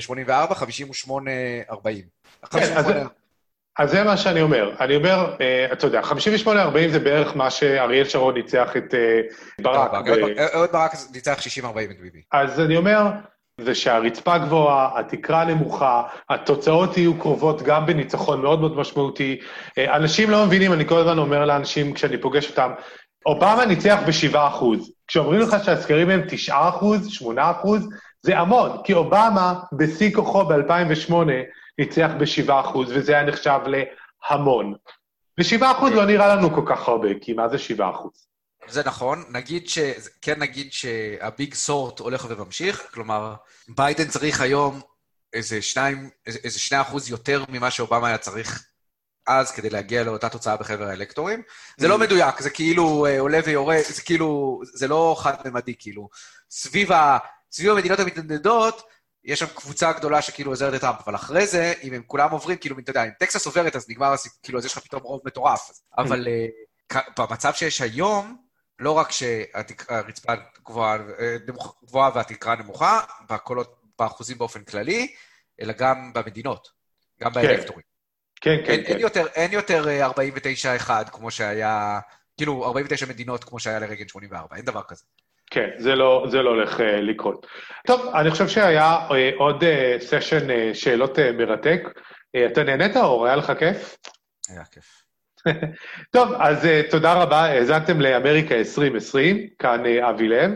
84, 0.00 0.54
58, 0.54 1.30
40. 1.70 2.04
כן, 2.50 2.76
אז... 2.76 2.86
אז 3.78 3.90
זה 3.90 4.04
מה 4.04 4.16
שאני 4.16 4.40
אומר. 4.42 4.70
אני 4.80 4.96
אומר, 4.96 5.34
uh, 5.36 5.72
אתה 5.72 5.86
יודע, 5.86 6.00
58-40 6.00 6.48
זה 6.92 6.98
בערך 6.98 7.36
מה 7.36 7.50
שאריאל 7.50 8.04
שרון 8.04 8.34
ניצח 8.34 8.76
את 8.76 8.94
uh, 8.94 9.62
ברק. 9.62 9.90
אהוד 10.54 10.72
ברק 10.72 10.92
ניצח 11.14 11.38
60-40 11.60 11.66
את 11.66 12.00
ביבי. 12.00 12.22
אז 12.32 12.60
אני 12.60 12.76
אומר, 12.76 13.10
זה 13.60 13.74
שהרצפה 13.74 14.38
גבוהה, 14.38 14.98
התקרה 14.98 15.44
נמוכה, 15.44 16.02
התוצאות 16.30 16.96
יהיו 16.96 17.18
קרובות 17.18 17.62
גם 17.62 17.86
בניצחון 17.86 18.42
מאוד 18.42 18.60
מאוד 18.60 18.76
משמעותי. 18.76 19.40
אנשים 19.78 20.30
לא 20.30 20.46
מבינים, 20.46 20.72
אני 20.72 20.88
כל 20.88 20.98
הזמן 20.98 21.18
אומר 21.18 21.44
לאנשים 21.44 21.94
כשאני 21.94 22.18
פוגש 22.18 22.50
אותם, 22.50 22.70
אובמה 23.26 23.64
ניצח 23.66 23.98
ב-7%. 24.06 24.64
כשאומרים 25.06 25.40
לך 25.40 25.56
שהסקרים 25.64 26.10
הם 26.10 26.22
9%, 26.48 26.52
8%, 26.52 27.68
זה 28.22 28.38
המון, 28.38 28.70
כי 28.84 28.92
אובמה 28.92 29.54
בשיא 29.72 30.14
כוחו 30.14 30.44
ב-2008, 30.44 31.12
ניצח 31.78 32.10
ב-7%, 32.18 32.78
וזה 32.78 33.12
היה 33.12 33.24
נחשב 33.24 33.60
להמון. 33.66 34.74
ו-7% 35.38 35.90
לא 35.94 36.06
נראה 36.06 36.36
לנו 36.36 36.54
כל 36.54 36.62
כך 36.66 36.88
הרבה, 36.88 37.08
כי 37.20 37.32
מה 37.32 37.48
זה 37.48 37.56
7%? 37.78 37.82
זה 38.68 38.82
נכון, 38.84 39.24
נגיד 39.30 39.68
ש... 39.68 39.78
כן 40.22 40.38
נגיד 40.38 40.72
שה 40.72 41.13
big 41.13 41.54
sort 41.54 41.98
הולך 41.98 42.26
וממשיך, 42.28 42.82
כלומר, 42.94 43.34
ביידן 43.68 44.08
צריך 44.08 44.40
היום 44.40 44.80
איזה 45.32 45.62
2, 45.62 46.10
איזה 46.26 46.58
2 46.58 46.80
אחוז 46.80 47.10
יותר 47.10 47.44
ממה 47.48 47.70
שאובמה 47.70 48.08
היה 48.08 48.18
צריך 48.18 48.72
אז 49.26 49.52
כדי 49.52 49.70
להגיע 49.70 50.04
לאותה 50.04 50.28
תוצאה 50.28 50.56
בחבר 50.56 50.84
האלקטורים. 50.84 51.42
זה 51.76 51.88
לא 51.88 51.94
mm. 51.94 51.98
מדויק, 51.98 52.40
זה 52.40 52.50
כאילו 52.50 53.06
אה, 53.06 53.20
עולה 53.20 53.40
ויורד, 53.44 53.82
זה 53.88 54.02
כאילו, 54.02 54.60
זה 54.74 54.88
לא 54.88 55.16
חד-ממדי, 55.18 55.74
כאילו. 55.78 56.08
סביב, 56.50 56.92
ה, 56.92 57.18
סביב 57.52 57.70
המדינות 57.70 58.00
המתנדנדות, 58.00 58.82
יש 59.24 59.40
שם 59.40 59.46
קבוצה 59.46 59.92
גדולה 59.92 60.22
שכאילו 60.22 60.52
עוזרת 60.52 60.72
לטראמפ, 60.72 61.00
אבל 61.04 61.14
אחרי 61.14 61.46
זה, 61.46 61.72
אם 61.82 61.92
הם 61.92 62.02
כולם 62.06 62.30
עוברים, 62.30 62.58
כאילו, 62.58 62.78
אתה 62.78 62.90
יודע, 62.90 63.04
אם 63.04 63.10
טקסס 63.18 63.46
עוברת, 63.46 63.76
אז 63.76 63.90
נגמר, 63.90 64.14
כאילו, 64.42 64.58
אז 64.58 64.64
יש 64.64 64.72
לך 64.72 64.78
פתאום 64.84 65.02
רוב 65.02 65.20
מטורף. 65.24 65.70
אבל 65.98 66.26
uh, 66.26 66.98
במצב 67.18 67.54
שיש 67.54 67.80
היום, 67.80 68.36
לא 68.78 68.92
רק 68.92 69.12
שהרצפה 69.12 70.32
גבוהה, 70.64 70.98
אה, 71.18 71.36
גבוהה 71.84 72.10
והתקרה 72.14 72.56
נמוכה, 72.56 73.00
בקולות, 73.30 73.80
באחוזים 73.98 74.38
באופן 74.38 74.64
כללי, 74.64 75.14
אלא 75.60 75.72
גם 75.72 76.12
במדינות, 76.12 76.70
גם 77.20 77.32
כן. 77.34 77.42
באלקטורים. 77.42 77.82
כן, 78.40 78.56
כן, 78.66 78.72
אין, 78.72 78.84
כן. 78.84 78.92
אין 78.92 78.98
יותר, 78.98 79.26
אין 79.26 79.52
יותר 79.52 79.86
49-1 80.86 80.90
אה, 80.90 81.04
כמו 81.04 81.30
שהיה, 81.30 82.00
כאילו, 82.36 82.64
49 82.64 83.06
מדינות 83.06 83.44
כמו 83.44 83.58
שהיה 83.58 83.78
לרגן 83.78 84.08
84, 84.08 84.56
אין 84.56 84.64
דבר 84.64 84.82
כזה. 84.82 85.04
כן, 85.52 85.70
זה 85.78 85.94
לא, 85.94 86.26
זה 86.30 86.42
לא 86.42 86.50
הולך 86.50 86.80
uh, 86.80 86.82
לקרות. 86.82 87.46
טוב, 87.86 88.14
אני 88.14 88.30
חושב 88.30 88.48
שהיה 88.48 88.98
uh, 89.08 89.12
עוד 89.38 89.64
סשן 90.00 90.50
uh, 90.50 90.50
uh, 90.50 90.74
שאלות 90.74 91.18
uh, 91.18 91.22
מרתק. 91.38 91.80
Uh, 92.36 92.52
אתה 92.52 92.62
נהנית, 92.62 92.96
אור? 92.96 93.26
היה 93.26 93.36
לך 93.36 93.52
כיף? 93.58 93.96
היה 94.48 94.64
כיף. 94.64 95.02
טוב, 96.14 96.32
אז 96.40 96.64
uh, 96.64 96.90
תודה 96.90 97.22
רבה, 97.22 97.44
האזנתם 97.44 98.00
לאמריקה 98.00 98.54
2020, 98.54 99.46
כאן 99.58 99.82
uh, 99.84 100.10
אבי 100.10 100.28
לב. 100.28 100.50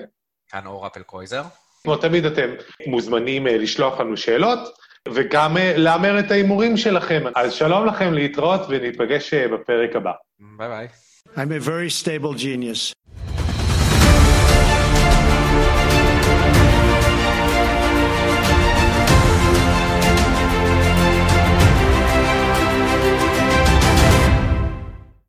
כאן 0.48 0.66
אור 0.66 0.86
אפל 0.86 1.02
קרויזר. 1.02 1.42
כמו 1.82 1.96
תמיד, 1.96 2.24
אתם 2.24 2.50
מוזמנים 2.86 3.46
uh, 3.46 3.50
לשלוח 3.50 4.00
לנו 4.00 4.16
שאלות, 4.16 4.58
וגם 5.08 5.56
uh, 5.56 5.60
להמר 5.76 6.18
את 6.18 6.30
ההימורים 6.30 6.76
שלכם. 6.76 7.22
אז 7.34 7.52
שלום 7.52 7.86
לכם, 7.86 8.12
להתראות, 8.12 8.60
וניפגש 8.68 9.34
uh, 9.34 9.52
בפרק 9.52 9.96
הבא. 9.96 10.12
ביי 10.58 10.68
ביי. 10.68 10.88
I'm 11.36 11.50
a 11.50 11.60
very 11.60 11.90
stable 11.90 12.34
genius. 12.34 13.05